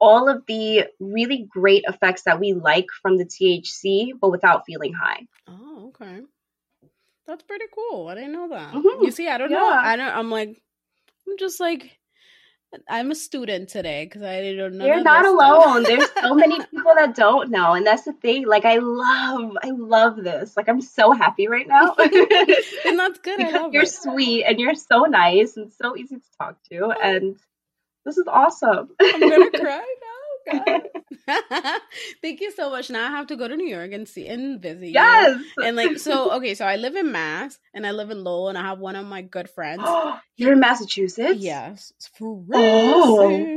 all 0.00 0.30
of 0.30 0.44
the 0.46 0.86
really 0.98 1.46
great 1.50 1.84
effects 1.86 2.22
that 2.22 2.40
we 2.40 2.54
like 2.54 2.86
from 3.02 3.18
the 3.18 3.26
THC, 3.26 4.12
but 4.18 4.30
without 4.30 4.64
feeling 4.66 4.94
high. 4.94 5.26
Oh, 5.46 5.88
okay. 5.88 6.22
That's 7.26 7.42
pretty 7.42 7.66
cool. 7.72 8.08
I 8.08 8.14
didn't 8.14 8.32
know 8.32 8.48
that. 8.48 8.72
Mm-hmm. 8.72 9.04
You 9.04 9.10
see, 9.10 9.28
I 9.28 9.38
don't 9.38 9.50
yeah. 9.50 9.58
know. 9.58 9.68
I 9.68 9.96
don't. 9.96 10.16
I'm 10.16 10.30
like, 10.30 10.60
I'm 11.30 11.38
just 11.38 11.60
like, 11.60 11.98
I'm 12.88 13.10
a 13.10 13.14
student 13.14 13.68
today 13.68 14.04
because 14.04 14.22
I 14.22 14.54
don't 14.54 14.78
know. 14.78 14.86
You're 14.86 15.02
not 15.02 15.24
alone. 15.26 15.82
There's 15.82 16.08
so 16.20 16.34
many 16.34 16.58
people 16.58 16.92
that 16.94 17.14
don't 17.14 17.50
know, 17.50 17.74
and 17.74 17.86
that's 17.86 18.04
the 18.04 18.12
thing. 18.12 18.46
Like, 18.46 18.64
I 18.64 18.76
love, 18.78 19.56
I 19.62 19.70
love 19.70 20.16
this. 20.16 20.56
Like, 20.56 20.68
I'm 20.68 20.80
so 20.80 21.12
happy 21.12 21.48
right 21.48 21.66
now. 21.68 21.94
and 21.98 22.98
that's 22.98 23.18
good. 23.20 23.38
because 23.38 23.72
you're 23.72 23.82
it. 23.84 23.90
sweet 23.92 24.44
and 24.44 24.60
you're 24.60 24.74
so 24.74 25.02
nice 25.04 25.56
and 25.56 25.72
so 25.72 25.96
easy 25.96 26.16
to 26.16 26.22
talk 26.38 26.56
to, 26.70 26.90
and 26.90 27.36
this 28.04 28.18
is 28.18 28.26
awesome. 28.28 28.90
I'm 29.00 29.20
gonna 29.20 29.50
cry 29.50 29.60
now. 30.02 30.09
Thank 32.22 32.40
you 32.40 32.52
so 32.52 32.70
much. 32.70 32.90
Now 32.90 33.06
I 33.06 33.10
have 33.10 33.26
to 33.28 33.36
go 33.36 33.46
to 33.46 33.56
New 33.56 33.66
York 33.66 33.92
and 33.92 34.08
see 34.08 34.26
and 34.26 34.60
visit 34.60 34.90
yes. 34.90 35.40
you. 35.56 35.64
And 35.64 35.76
like 35.76 35.98
so 35.98 36.32
okay, 36.36 36.54
so 36.54 36.64
I 36.64 36.76
live 36.76 36.96
in 36.96 37.12
Mass 37.12 37.58
and 37.74 37.86
I 37.86 37.92
live 37.92 38.10
in 38.10 38.24
Lowell 38.24 38.48
and 38.48 38.58
I 38.58 38.62
have 38.62 38.78
one 38.78 38.96
of 38.96 39.06
my 39.06 39.22
good 39.22 39.48
friends. 39.48 39.82
You're 40.36 40.52
in 40.52 40.60
Massachusetts? 40.60 41.40
Yes. 41.40 41.92
Oh. 42.20 43.56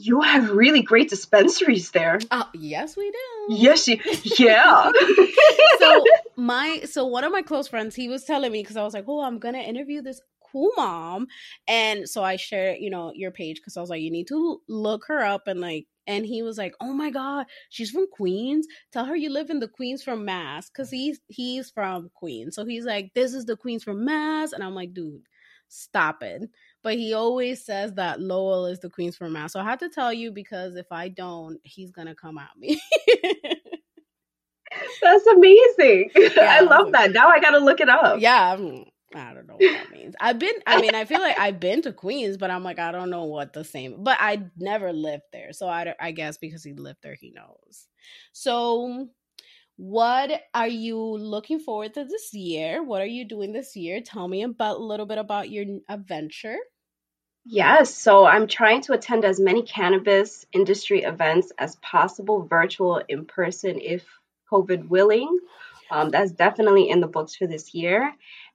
You 0.00 0.20
have 0.20 0.50
really 0.50 0.82
great 0.82 1.10
dispensaries 1.10 1.90
there. 1.90 2.20
Oh, 2.30 2.48
yes, 2.54 2.96
we 2.96 3.10
do. 3.10 3.54
Yes, 3.54 3.88
you, 3.88 3.98
yeah. 4.38 4.92
so 5.78 6.04
my 6.36 6.82
so 6.84 7.06
one 7.06 7.24
of 7.24 7.32
my 7.32 7.42
close 7.42 7.66
friends, 7.66 7.96
he 7.96 8.08
was 8.08 8.24
telling 8.24 8.52
me 8.52 8.62
because 8.62 8.76
I 8.76 8.84
was 8.84 8.94
like, 8.94 9.06
oh, 9.08 9.20
I'm 9.20 9.38
gonna 9.38 9.58
interview 9.58 10.00
this 10.00 10.20
cool 10.52 10.70
mom, 10.76 11.26
and 11.66 12.08
so 12.08 12.22
I 12.22 12.36
shared, 12.36 12.78
you 12.80 12.90
know, 12.90 13.12
your 13.14 13.32
page 13.32 13.56
because 13.56 13.76
I 13.76 13.80
was 13.80 13.90
like, 13.90 14.00
you 14.00 14.12
need 14.12 14.28
to 14.28 14.60
look 14.68 15.06
her 15.08 15.20
up 15.20 15.48
and 15.48 15.60
like 15.60 15.86
and 16.08 16.26
he 16.26 16.42
was 16.42 16.58
like, 16.58 16.74
"Oh 16.80 16.92
my 16.92 17.10
god, 17.10 17.46
she's 17.70 17.90
from 17.90 18.08
Queens. 18.10 18.66
Tell 18.92 19.04
her 19.04 19.16
you 19.16 19.30
live 19.30 19.50
in 19.50 19.60
the 19.60 19.68
Queens 19.68 20.02
from 20.02 20.24
Mass, 20.24 20.68
cause 20.70 20.90
he's 20.90 21.20
he's 21.28 21.70
from 21.70 22.10
Queens. 22.14 22.56
So 22.56 22.64
he's 22.64 22.84
like, 22.86 23.12
this 23.14 23.34
is 23.34 23.44
the 23.46 23.56
Queens 23.56 23.84
from 23.84 24.04
Mass, 24.04 24.52
and 24.52 24.64
I'm 24.64 24.74
like, 24.74 24.94
dude, 24.94 25.22
stop 25.68 26.22
it. 26.24 26.50
But 26.82 26.94
he 26.96 27.14
always 27.14 27.64
says 27.64 27.94
that 27.94 28.20
Lowell 28.20 28.66
is 28.66 28.80
the 28.80 28.90
Queens 28.90 29.16
from 29.16 29.32
Mass. 29.34 29.52
So 29.52 29.60
I 29.60 29.64
had 29.64 29.80
to 29.80 29.90
tell 29.90 30.12
you 30.12 30.32
because 30.32 30.76
if 30.76 30.86
I 30.90 31.08
don't, 31.08 31.58
he's 31.64 31.92
gonna 31.92 32.14
come 32.14 32.38
at 32.38 32.50
me. 32.58 32.80
That's 35.02 35.26
amazing. 35.26 36.10
Yeah, 36.16 36.56
I 36.56 36.60
love 36.60 36.92
that. 36.92 37.12
Now 37.12 37.28
I 37.28 37.40
gotta 37.40 37.58
look 37.58 37.80
it 37.80 37.88
up. 37.88 38.20
Yeah, 38.20 38.56
I 39.14 39.32
don't 39.32 39.46
know 39.46 39.54
what 39.58 39.72
that 39.72 39.90
means. 39.90 40.14
I've 40.20 40.38
been, 40.38 40.54
I 40.66 40.80
mean, 40.80 40.94
I 40.94 41.04
feel 41.06 41.20
like 41.20 41.38
I've 41.38 41.60
been 41.60 41.82
to 41.82 41.92
Queens, 41.92 42.36
but 42.36 42.50
I'm 42.50 42.62
like, 42.62 42.78
I 42.78 42.92
don't 42.92 43.10
know 43.10 43.24
what 43.24 43.52
the 43.52 43.64
same, 43.64 44.02
but 44.02 44.18
I 44.20 44.42
never 44.58 44.92
lived 44.92 45.24
there. 45.32 45.52
So 45.52 45.66
I, 45.66 45.94
I 45.98 46.12
guess 46.12 46.36
because 46.36 46.62
he 46.62 46.74
lived 46.74 46.98
there, 47.02 47.14
he 47.14 47.30
knows. 47.30 47.86
So, 48.32 49.08
what 49.76 50.42
are 50.52 50.68
you 50.68 50.98
looking 50.98 51.60
forward 51.60 51.94
to 51.94 52.04
this 52.04 52.34
year? 52.34 52.82
What 52.82 53.00
are 53.00 53.06
you 53.06 53.24
doing 53.24 53.52
this 53.52 53.76
year? 53.76 54.00
Tell 54.00 54.26
me 54.26 54.42
about 54.42 54.78
a 54.78 54.84
little 54.84 55.06
bit 55.06 55.18
about 55.18 55.50
your 55.50 55.64
adventure. 55.88 56.58
Yes, 57.44 57.94
so 57.94 58.26
I'm 58.26 58.46
trying 58.46 58.82
to 58.82 58.92
attend 58.92 59.24
as 59.24 59.40
many 59.40 59.62
cannabis 59.62 60.44
industry 60.52 61.02
events 61.02 61.50
as 61.56 61.76
possible, 61.76 62.42
virtual, 62.42 63.00
in 63.08 63.24
person, 63.24 63.78
if 63.80 64.04
COVID 64.52 64.88
willing. 64.88 65.38
Um, 65.90 66.10
that's 66.10 66.32
definitely 66.32 66.88
in 66.88 67.00
the 67.00 67.06
books 67.06 67.34
for 67.34 67.46
this 67.46 67.74
year. 67.74 68.12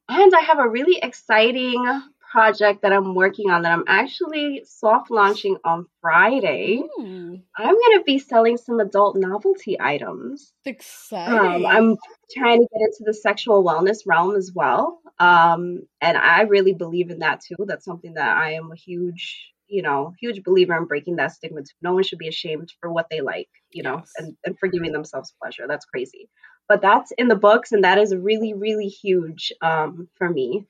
And 0.10 0.34
I 0.36 0.42
have 0.42 0.60
a 0.60 0.68
really 0.68 1.00
exciting 1.02 2.04
project 2.34 2.82
that 2.82 2.92
I'm 2.92 3.14
working 3.14 3.52
on 3.52 3.62
that 3.62 3.72
I'm 3.72 3.84
actually 3.88 4.64
soft 4.66 5.12
launching 5.12 5.56
on 5.64 5.86
Friday. 6.02 6.82
Ooh. 7.00 7.40
I'm 7.56 7.76
going 7.76 8.00
to 8.00 8.04
be 8.04 8.18
selling 8.18 8.58
some 8.58 8.80
adult 8.80 9.16
novelty 9.16 9.80
items. 9.80 10.52
Exciting. 10.66 11.64
Um, 11.64 11.66
I'm 11.68 11.98
trying 12.36 12.60
to 12.60 12.68
get 12.74 12.82
into 12.82 13.04
the 13.06 13.14
sexual 13.14 13.64
wellness 13.64 14.00
realm 14.08 14.36
as 14.36 14.52
well. 14.54 15.00
Um, 15.20 15.84
and 16.02 16.18
I 16.18 16.42
really 16.42 16.74
believe 16.74 17.12
in 17.12 17.20
that 17.20 17.42
too. 17.42 17.66
That's 17.68 17.86
something 17.86 18.16
that 18.16 18.36
I 18.36 18.54
am 18.54 18.72
a 18.72 18.76
huge, 18.76 19.54
you 19.68 19.84
know, 19.84 20.14
huge 20.20 20.44
believer 20.44 20.76
in 20.76 20.86
breaking 20.86 21.18
that 21.18 21.34
stigma. 21.34 21.62
Too. 21.62 21.68
No 21.84 21.94
one 21.94 22.04
should 22.04 22.18
be 22.18 22.30
ashamed 22.30 22.74
for 22.82 22.92
what 22.92 23.12
they 23.12 23.22
like, 23.22 23.50
you 23.72 23.84
know, 23.84 23.98
yes. 23.98 24.12
and, 24.18 24.36
and 24.44 24.58
for 24.58 24.68
giving 24.70 24.92
themselves 24.92 25.36
pleasure. 25.40 25.66
That's 25.68 25.86
crazy 25.86 26.30
but 26.74 26.82
that's 26.82 27.12
in 27.20 27.28
the 27.28 27.36
books 27.36 27.72
and 27.72 27.84
that 27.84 28.00
is 28.00 28.16
really 28.16 28.56
really 28.56 28.88
huge 28.88 29.54
um, 29.62 30.10
for 30.16 30.28
me. 30.28 30.66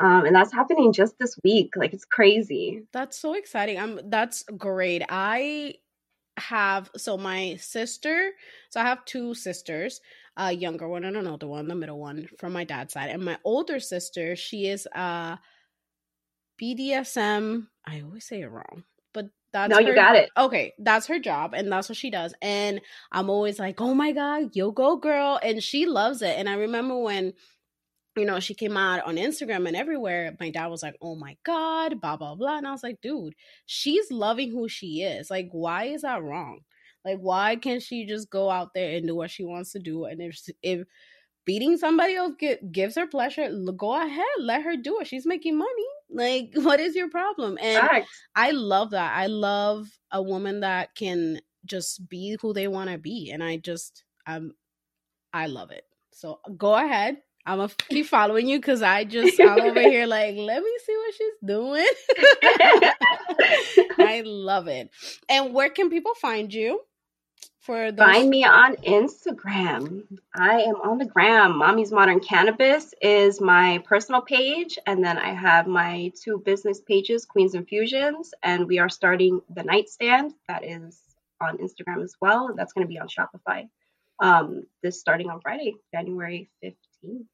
Um, 0.00 0.24
and 0.26 0.34
that's 0.34 0.52
happening 0.52 0.92
just 0.92 1.14
this 1.20 1.38
week. 1.44 1.74
Like 1.76 1.92
it's 1.94 2.04
crazy. 2.04 2.82
That's 2.92 3.16
so 3.16 3.34
exciting. 3.34 3.78
Um 3.78 4.00
that's 4.06 4.42
great. 4.56 5.02
I 5.08 5.74
have 6.38 6.90
so 6.96 7.16
my 7.16 7.56
sister 7.56 8.30
so 8.68 8.78
i 8.78 8.84
have 8.84 9.02
two 9.06 9.32
sisters 9.32 10.02
a 10.36 10.52
younger 10.52 10.86
one 10.86 11.02
and 11.04 11.16
an 11.16 11.26
older 11.26 11.46
one 11.46 11.66
the 11.66 11.74
middle 11.74 11.98
one 11.98 12.28
from 12.38 12.52
my 12.52 12.62
dad's 12.62 12.92
side. 12.92 13.08
And 13.08 13.24
my 13.24 13.38
older 13.42 13.80
sister 13.80 14.36
she 14.36 14.66
is 14.66 14.86
a 14.94 15.38
bdsm 16.60 17.68
i 17.86 18.02
always 18.02 18.26
say 18.26 18.42
it 18.42 18.50
wrong 18.50 18.84
that's 19.52 19.70
no, 19.70 19.76
her, 19.76 19.82
you 19.82 19.94
got 19.94 20.16
it. 20.16 20.30
Okay, 20.36 20.74
that's 20.78 21.06
her 21.06 21.18
job, 21.18 21.54
and 21.54 21.70
that's 21.70 21.88
what 21.88 21.96
she 21.96 22.10
does. 22.10 22.34
And 22.42 22.80
I'm 23.12 23.30
always 23.30 23.58
like, 23.58 23.80
"Oh 23.80 23.94
my 23.94 24.12
god, 24.12 24.54
yo 24.54 24.70
go 24.70 24.96
girl!" 24.96 25.38
And 25.42 25.62
she 25.62 25.86
loves 25.86 26.22
it. 26.22 26.38
And 26.38 26.48
I 26.48 26.54
remember 26.54 26.98
when 26.98 27.32
you 28.16 28.24
know, 28.24 28.40
she 28.40 28.54
came 28.54 28.76
out 28.76 29.04
on 29.04 29.16
Instagram 29.16 29.68
and 29.68 29.76
everywhere. 29.76 30.34
My 30.40 30.50
dad 30.50 30.68
was 30.68 30.82
like, 30.82 30.96
oh 31.02 31.16
my 31.16 31.36
God, 31.44 32.00
blah, 32.00 32.16
blah, 32.16 32.34
blah. 32.34 32.56
And 32.56 32.66
I 32.66 32.72
was 32.72 32.82
like, 32.82 33.00
dude, 33.02 33.34
she's 33.66 34.10
loving 34.10 34.50
who 34.50 34.68
she 34.68 35.02
is. 35.02 35.30
Like, 35.30 35.48
why 35.52 35.84
is 35.84 36.02
that 36.02 36.22
wrong? 36.22 36.60
Like, 37.04 37.18
why 37.18 37.56
can't 37.56 37.82
she 37.82 38.06
just 38.06 38.30
go 38.30 38.50
out 38.50 38.74
there 38.74 38.96
and 38.96 39.06
do 39.06 39.14
what 39.14 39.30
she 39.30 39.44
wants 39.44 39.72
to 39.72 39.78
do? 39.78 40.06
And 40.06 40.20
if, 40.20 40.40
if 40.62 40.86
beating 41.44 41.76
somebody 41.76 42.16
else 42.16 42.32
gives 42.72 42.96
her 42.96 43.06
pleasure, 43.06 43.50
go 43.76 44.00
ahead, 44.00 44.24
let 44.38 44.62
her 44.62 44.76
do 44.76 45.00
it. 45.00 45.06
She's 45.06 45.26
making 45.26 45.58
money. 45.58 45.86
Like, 46.10 46.50
what 46.54 46.80
is 46.80 46.94
your 46.94 47.10
problem? 47.10 47.58
And 47.60 47.88
I 48.34 48.50
love 48.52 48.90
that. 48.90 49.16
I 49.16 49.26
love 49.26 49.88
a 50.12 50.22
woman 50.22 50.60
that 50.60 50.94
can 50.94 51.40
just 51.64 52.08
be 52.08 52.36
who 52.40 52.52
they 52.52 52.68
want 52.68 52.90
to 52.90 52.98
be. 52.98 53.30
And 53.32 53.42
I 53.42 53.56
just, 53.56 54.04
I'm, 54.26 54.52
I 55.32 55.46
love 55.46 55.70
it. 55.70 55.84
So 56.12 56.40
go 56.56 56.74
ahead. 56.74 57.18
I'm 57.46 57.58
gonna 57.58 57.70
keep 57.88 58.06
following 58.06 58.48
you 58.48 58.58
because 58.58 58.82
I 58.82 59.04
just 59.04 59.40
I'm 59.40 59.60
over 59.60 59.80
here 59.82 60.06
like, 60.06 60.34
let 60.36 60.62
me 60.62 60.70
see 60.84 60.96
what 60.96 61.14
she's 61.14 61.34
doing. 61.44 61.86
I 63.98 64.22
love 64.24 64.68
it. 64.68 64.90
And 65.28 65.54
where 65.54 65.70
can 65.70 65.90
people 65.90 66.14
find 66.14 66.52
you? 66.52 66.80
For 67.66 67.92
those- 67.92 68.06
find 68.06 68.30
me 68.30 68.44
on 68.44 68.76
Instagram. 68.76 70.04
I 70.34 70.62
am 70.62 70.76
on 70.76 70.98
the 70.98 71.04
gram. 71.04 71.58
Mommy's 71.58 71.92
Modern 71.92 72.20
Cannabis 72.20 72.94
is 73.02 73.40
my 73.40 73.78
personal 73.84 74.22
page, 74.22 74.78
and 74.86 75.04
then 75.04 75.18
I 75.18 75.34
have 75.34 75.66
my 75.66 76.12
two 76.22 76.38
business 76.38 76.80
pages, 76.80 77.26
Queens 77.26 77.54
Infusions, 77.54 78.32
and 78.42 78.66
we 78.66 78.78
are 78.78 78.88
starting 78.88 79.42
the 79.54 79.64
nightstand 79.64 80.32
that 80.48 80.64
is 80.64 81.00
on 81.40 81.58
Instagram 81.58 82.02
as 82.02 82.14
well. 82.20 82.54
That's 82.56 82.72
going 82.72 82.86
to 82.86 82.88
be 82.88 82.98
on 82.98 83.08
Shopify. 83.08 83.68
Um, 84.20 84.62
this 84.82 84.98
starting 85.00 85.28
on 85.28 85.40
Friday, 85.40 85.74
January 85.92 86.48
fifteenth. 86.62 87.26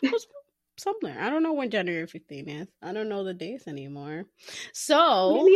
Somewhere. 0.78 1.16
I 1.20 1.30
don't 1.30 1.42
know 1.42 1.54
when 1.54 1.70
January 1.70 2.06
15th 2.06 2.62
is. 2.62 2.68
I 2.82 2.92
don't 2.92 3.08
know 3.08 3.24
the 3.24 3.32
dates 3.32 3.66
anymore. 3.66 4.26
So, 4.74 5.48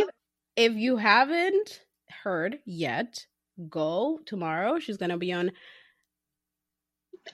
if 0.55 0.73
you 0.73 0.97
haven't 0.97 1.79
heard 2.23 2.57
yet, 2.65 3.27
go 3.69 4.19
tomorrow. 4.25 4.79
She's 4.79 4.97
going 4.97 5.11
to 5.11 5.17
be 5.17 5.31
on. 5.31 5.51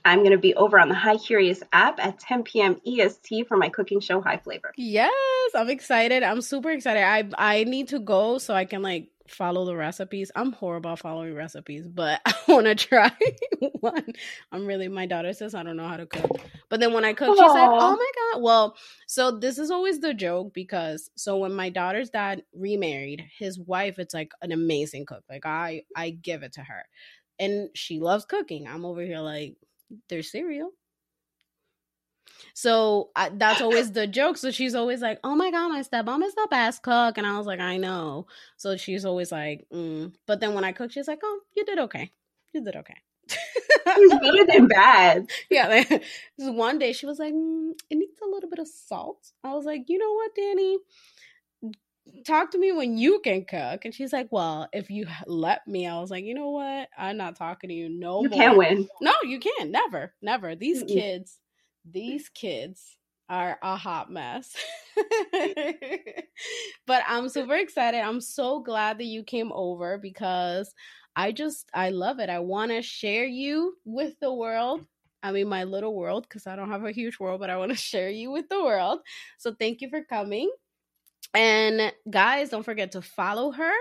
I'm 0.04 0.20
going 0.20 0.32
to 0.32 0.38
be 0.38 0.54
over 0.56 0.80
on 0.80 0.90
the 0.90 0.96
High 0.96 1.18
Curious 1.18 1.64
app 1.72 2.00
at 2.00 2.20
10 2.20 2.44
p.m. 2.44 2.82
EST 2.86 3.48
for 3.48 3.56
my 3.56 3.70
cooking 3.70 4.02
show, 4.02 4.20
High 4.22 4.38
Flavor. 4.38 4.74
Yes, 4.76 5.12
I'm 5.56 5.70
excited. 5.70 6.24
I'm 6.24 6.42
super 6.42 6.72
excited. 6.72 7.04
I 7.04 7.30
I 7.38 7.64
need 7.64 7.90
to 7.90 8.00
go 8.00 8.38
so 8.38 8.54
I 8.54 8.66
can 8.66 8.82
like 8.82 9.10
follow 9.28 9.66
the 9.66 9.76
recipes. 9.76 10.32
I'm 10.36 10.52
horrible 10.52 10.92
at 10.92 11.00
following 11.00 11.34
recipes, 11.36 11.88
but 11.88 12.22
I 12.26 12.34
want 12.48 12.66
to 12.68 12.76
try 12.76 13.12
one. 13.80 14.14
I'm 14.52 14.66
really 14.66 14.88
my 14.88 15.06
daughter 15.06 15.34
says 15.34 15.56
I 15.56 15.64
don't 15.64 15.78
know 15.78 15.88
how 15.88 15.98
to 15.98 16.06
cook. 16.06 16.32
But 16.70 16.80
then 16.80 16.94
when 16.94 17.06
I 17.06 17.14
cook, 17.14 17.30
she's 17.30 17.40
like, 17.40 17.70
"Oh 17.72 17.96
my 17.96 18.12
god." 18.34 18.42
Well, 18.42 18.76
so 19.08 19.38
this 19.38 19.58
is 19.58 19.72
always 19.72 20.00
the 20.00 20.14
joke 20.14 20.54
because 20.54 21.10
so 21.16 21.38
when 21.38 21.54
my 21.54 21.70
daughter's 21.70 22.10
dad 22.10 22.44
remarried, 22.54 23.24
his 23.38 23.60
wife 23.60 24.00
it's 24.00 24.14
like 24.14 24.32
an 24.42 24.52
amazing 24.52 25.06
cook. 25.06 25.24
Like 25.30 25.46
I 25.46 25.84
I 25.96 26.12
give 26.12 26.44
it 26.44 26.54
to 26.54 26.62
her. 26.62 26.84
And 27.40 27.70
she 27.76 28.00
loves 28.00 28.26
cooking. 28.26 28.68
I'm 28.68 28.86
over 28.86 29.02
here 29.02 29.20
like 29.20 29.56
there's 30.10 30.32
cereal 30.32 30.72
so 32.54 33.10
I, 33.16 33.30
that's 33.30 33.62
always 33.62 33.92
the 33.92 34.08
joke. 34.08 34.38
So 34.38 34.52
she's 34.52 34.76
always 34.76 35.02
like, 35.02 35.20
"Oh 35.24 35.36
my 35.36 35.52
god, 35.52 35.70
my 35.70 35.82
stepmom 35.82 36.24
is 36.24 36.36
the 36.36 36.48
best 36.50 36.82
cook," 36.84 37.18
and 37.18 37.28
I 37.28 37.38
was 37.38 37.48
like, 37.48 37.60
"I 37.60 37.78
know." 37.78 38.28
So 38.58 38.78
she's 38.78 39.06
always 39.06 39.32
like, 39.32 39.66
mm. 39.74 40.14
"But 40.26 40.40
then 40.40 40.54
when 40.54 40.64
I 40.64 40.72
cook, 40.72 40.92
she's 40.92 41.08
like, 41.08 41.20
oh, 41.24 41.40
you 41.56 41.66
did 41.66 41.80
okay. 41.80 42.12
You 42.54 42.64
did 42.64 42.76
okay." 42.78 42.98
it's 43.30 44.14
better 44.16 44.46
than 44.52 44.68
bad. 44.68 45.30
Yeah. 45.50 45.68
Like, 45.68 46.04
one 46.38 46.80
day 46.80 46.94
she 46.94 47.06
was 47.06 47.20
like, 47.20 47.34
mm, 47.34 47.72
"It 47.90 47.96
needs 47.96 48.20
a 48.24 48.28
little 48.28 48.50
bit 48.50 48.60
of 48.60 48.68
salt." 48.68 49.32
I 49.44 49.54
was 49.54 49.66
like, 49.66 49.84
"You 49.88 49.98
know 49.98 50.14
what, 50.14 50.36
Danny." 50.36 50.78
talk 52.26 52.52
to 52.52 52.58
me 52.58 52.72
when 52.72 52.98
you 52.98 53.20
can 53.24 53.46
cook. 53.46 53.86
And 53.86 53.94
she's 53.94 54.14
like, 54.14 54.28
Well, 54.32 54.68
if 54.74 54.90
you 54.90 55.08
let 55.26 55.68
me, 55.68 55.88
I 55.88 56.00
was 56.00 56.10
like, 56.12 56.24
You 56.24 56.34
know 56.34 56.52
what? 56.52 56.90
I'm 56.98 57.18
not 57.18 57.36
talking 57.36 57.70
to 57.70 57.74
you 57.74 57.90
no 57.90 58.22
you 58.24 58.30
more. 58.30 58.40
can't 58.40 58.58
win. 58.58 58.88
No, 59.02 59.14
you 59.24 59.40
can't. 59.40 59.72
Never, 59.72 60.14
never. 60.22 60.56
These 60.56 60.84
Mm-mm. 60.84 60.88
kids, 60.94 61.38
these 61.92 62.30
kids 62.30 62.98
are 63.30 63.58
a 63.62 63.76
hot 63.76 64.12
mess. 64.12 64.56
but 66.86 67.04
I'm 67.08 67.30
super 67.30 67.56
excited. 67.56 68.00
I'm 68.00 68.22
so 68.22 68.60
glad 68.62 68.98
that 69.00 69.06
you 69.06 69.24
came 69.24 69.52
over 69.52 69.98
because 69.98 70.74
I 71.16 71.32
just 71.32 71.70
I 71.74 71.90
love 71.90 72.20
it. 72.20 72.30
I 72.30 72.40
want 72.40 72.72
to 72.72 72.82
share 72.82 73.26
you 73.26 73.76
with 73.86 74.20
the 74.20 74.34
world. 74.34 74.86
I 75.24 75.32
mean 75.32 75.50
my 75.50 75.64
little 75.64 75.96
world 75.96 76.24
because 76.24 76.48
I 76.48 76.56
don't 76.56 76.70
have 76.70 76.86
a 76.86 76.92
huge 76.92 77.20
world, 77.20 77.40
but 77.40 77.50
I 77.50 77.58
want 77.58 77.72
to 77.72 77.78
share 77.92 78.10
you 78.10 78.32
with 78.32 78.50
the 78.50 78.64
world. 78.64 79.00
So 79.38 79.54
thank 79.54 79.82
you 79.82 79.90
for 79.90 80.04
coming. 80.04 80.50
And 81.34 81.92
guys, 82.10 82.50
don't 82.50 82.64
forget 82.64 82.94
to 82.94 83.02
follow 83.02 83.52
her 83.52 83.74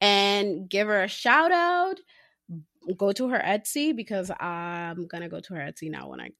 and 0.00 0.68
give 0.68 0.86
her 0.86 1.02
a 1.02 1.08
shout 1.08 1.50
out. 1.50 1.98
Go 2.96 3.10
to 3.12 3.28
her 3.30 3.42
Etsy 3.44 3.96
because 3.96 4.30
I'm 4.38 5.08
gonna 5.08 5.28
go 5.28 5.40
to 5.40 5.54
her 5.54 5.60
Etsy 5.60 5.90
now 5.90 6.10
when 6.10 6.20
I 6.20 6.30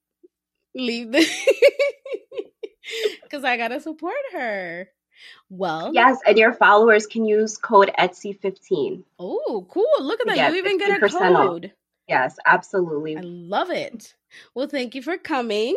leave 0.77 1.13
the 1.13 1.27
because 3.23 3.45
I 3.45 3.57
gotta 3.57 3.81
support 3.81 4.15
her. 4.33 4.89
Well, 5.49 5.93
yes, 5.95 6.19
and 6.27 6.37
your 6.37 6.53
followers 6.53 7.07
can 7.07 7.25
use 7.25 7.57
code 7.57 7.91
Etsy15. 7.99 9.03
Oh, 9.19 9.67
cool! 9.71 9.87
Look 10.01 10.21
at 10.21 10.35
that. 10.35 10.53
You 10.53 10.59
even 10.59 10.79
get 10.79 11.03
a 11.03 11.09
code. 11.09 11.67
Off. 11.67 11.71
Yes, 12.09 12.37
absolutely. 12.45 13.17
I 13.17 13.21
love 13.23 13.71
it. 13.71 14.15
Well, 14.55 14.69
thank 14.69 14.95
you 14.95 15.03
for 15.03 15.17
coming. 15.17 15.77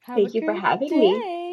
Have 0.00 0.16
thank 0.16 0.34
you 0.34 0.44
for 0.44 0.54
having 0.54 0.88
day. 0.88 0.98
me. 0.98 1.43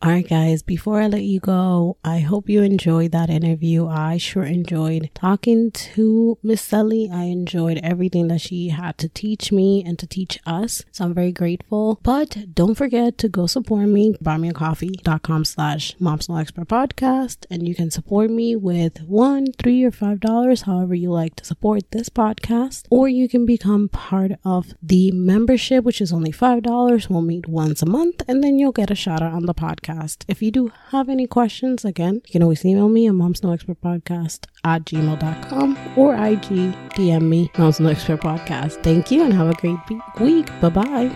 All 0.00 0.10
right, 0.10 0.26
guys, 0.26 0.62
before 0.62 1.00
I 1.02 1.08
let 1.08 1.24
you 1.24 1.40
go, 1.40 1.98
I 2.02 2.20
hope 2.20 2.48
you 2.48 2.62
enjoyed 2.62 3.12
that 3.12 3.28
interview. 3.28 3.86
I 3.86 4.16
sure 4.16 4.42
enjoyed 4.42 5.10
talking 5.14 5.70
to 5.72 6.38
Miss 6.42 6.62
Sally. 6.62 7.10
I 7.12 7.24
enjoyed 7.24 7.80
everything 7.82 8.28
that 8.28 8.40
she 8.40 8.68
had 8.68 8.96
to 8.98 9.10
teach 9.10 9.52
me 9.52 9.82
and 9.84 9.98
to 9.98 10.06
teach 10.06 10.38
us. 10.46 10.84
So 10.90 11.04
I'm 11.04 11.12
very 11.14 11.32
grateful. 11.32 12.00
But 12.02 12.54
don't 12.54 12.74
forget 12.74 13.18
to 13.18 13.28
go 13.28 13.46
support 13.46 13.86
me, 13.88 14.14
buymeacoffee.com 14.22 15.44
slash 15.44 15.94
moms 15.98 16.30
no 16.30 16.36
expert 16.36 16.68
podcast. 16.68 17.44
And 17.50 17.68
you 17.68 17.74
can 17.74 17.90
support 17.90 18.30
me 18.30 18.56
with 18.56 19.02
one, 19.02 19.52
three, 19.52 19.84
or 19.84 19.90
five 19.90 20.20
dollars, 20.20 20.62
however 20.62 20.94
you 20.94 21.10
like 21.10 21.36
to 21.36 21.44
support 21.44 21.90
this 21.90 22.08
podcast. 22.08 22.86
Or 22.90 23.08
you 23.08 23.28
can 23.28 23.44
become 23.44 23.90
part 23.90 24.32
of 24.44 24.74
the 24.82 25.10
membership, 25.12 25.84
which 25.84 26.00
is 26.00 26.12
only 26.12 26.32
five 26.32 26.62
dollars. 26.62 27.10
We'll 27.10 27.20
meet 27.20 27.46
once 27.48 27.82
a 27.82 27.86
month, 27.86 28.22
and 28.26 28.42
then 28.42 28.58
you'll 28.58 28.72
get 28.72 28.90
a 28.90 28.94
shout 28.94 29.20
out 29.20 29.32
on 29.32 29.44
the 29.44 29.54
podcast 29.54 29.73
podcast. 29.76 30.24
If 30.28 30.42
you 30.42 30.50
do 30.50 30.72
have 30.90 31.08
any 31.08 31.26
questions, 31.26 31.84
again, 31.84 32.22
you 32.26 32.32
can 32.32 32.42
always 32.42 32.64
email 32.64 32.88
me 32.88 33.06
at 33.06 33.14
mom's 33.14 33.42
no 33.42 33.52
expert 33.52 33.80
podcast 33.80 34.46
at 34.64 34.84
gmail.com 34.84 35.78
or 35.96 36.14
IG 36.14 36.74
DM 36.94 37.22
me, 37.22 37.50
mom's 37.58 37.80
no 37.80 37.88
expert 37.88 38.20
podcast. 38.20 38.82
Thank 38.82 39.10
you 39.10 39.22
and 39.22 39.32
have 39.32 39.48
a 39.48 39.54
great 39.54 39.78
week. 40.20 40.46
Bye 40.60 40.68
bye. 40.68 41.10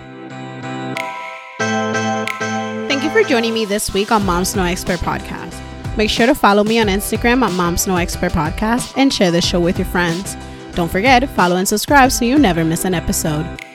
Thank 2.89 3.03
you 3.05 3.11
for 3.11 3.23
joining 3.29 3.55
me 3.55 3.65
this 3.65 3.93
week 3.95 4.11
on 4.11 4.25
Mom's 4.25 4.57
No 4.57 4.65
Expert 4.65 4.99
Podcast. 5.01 5.61
Make 5.97 6.11
sure 6.11 6.27
to 6.27 6.35
follow 6.35 6.65
me 6.65 6.79
on 6.79 6.87
Instagram 6.87 7.43
at 7.43 7.53
Mom's 7.53 7.87
No 7.87 7.97
Expert 7.97 8.33
Podcast 8.33 8.95
and 8.97 9.13
share 9.13 9.31
this 9.31 9.47
show 9.47 9.61
with 9.61 9.79
your 9.79 9.87
friends. 9.87 10.37
Don't 10.75 10.91
forget, 10.91 11.29
follow 11.31 11.57
and 11.57 11.69
subscribe 11.69 12.11
so 12.13 12.25
you 12.25 12.39
never 12.39 12.65
miss 12.65 12.85
an 12.85 12.95
episode. 12.95 13.68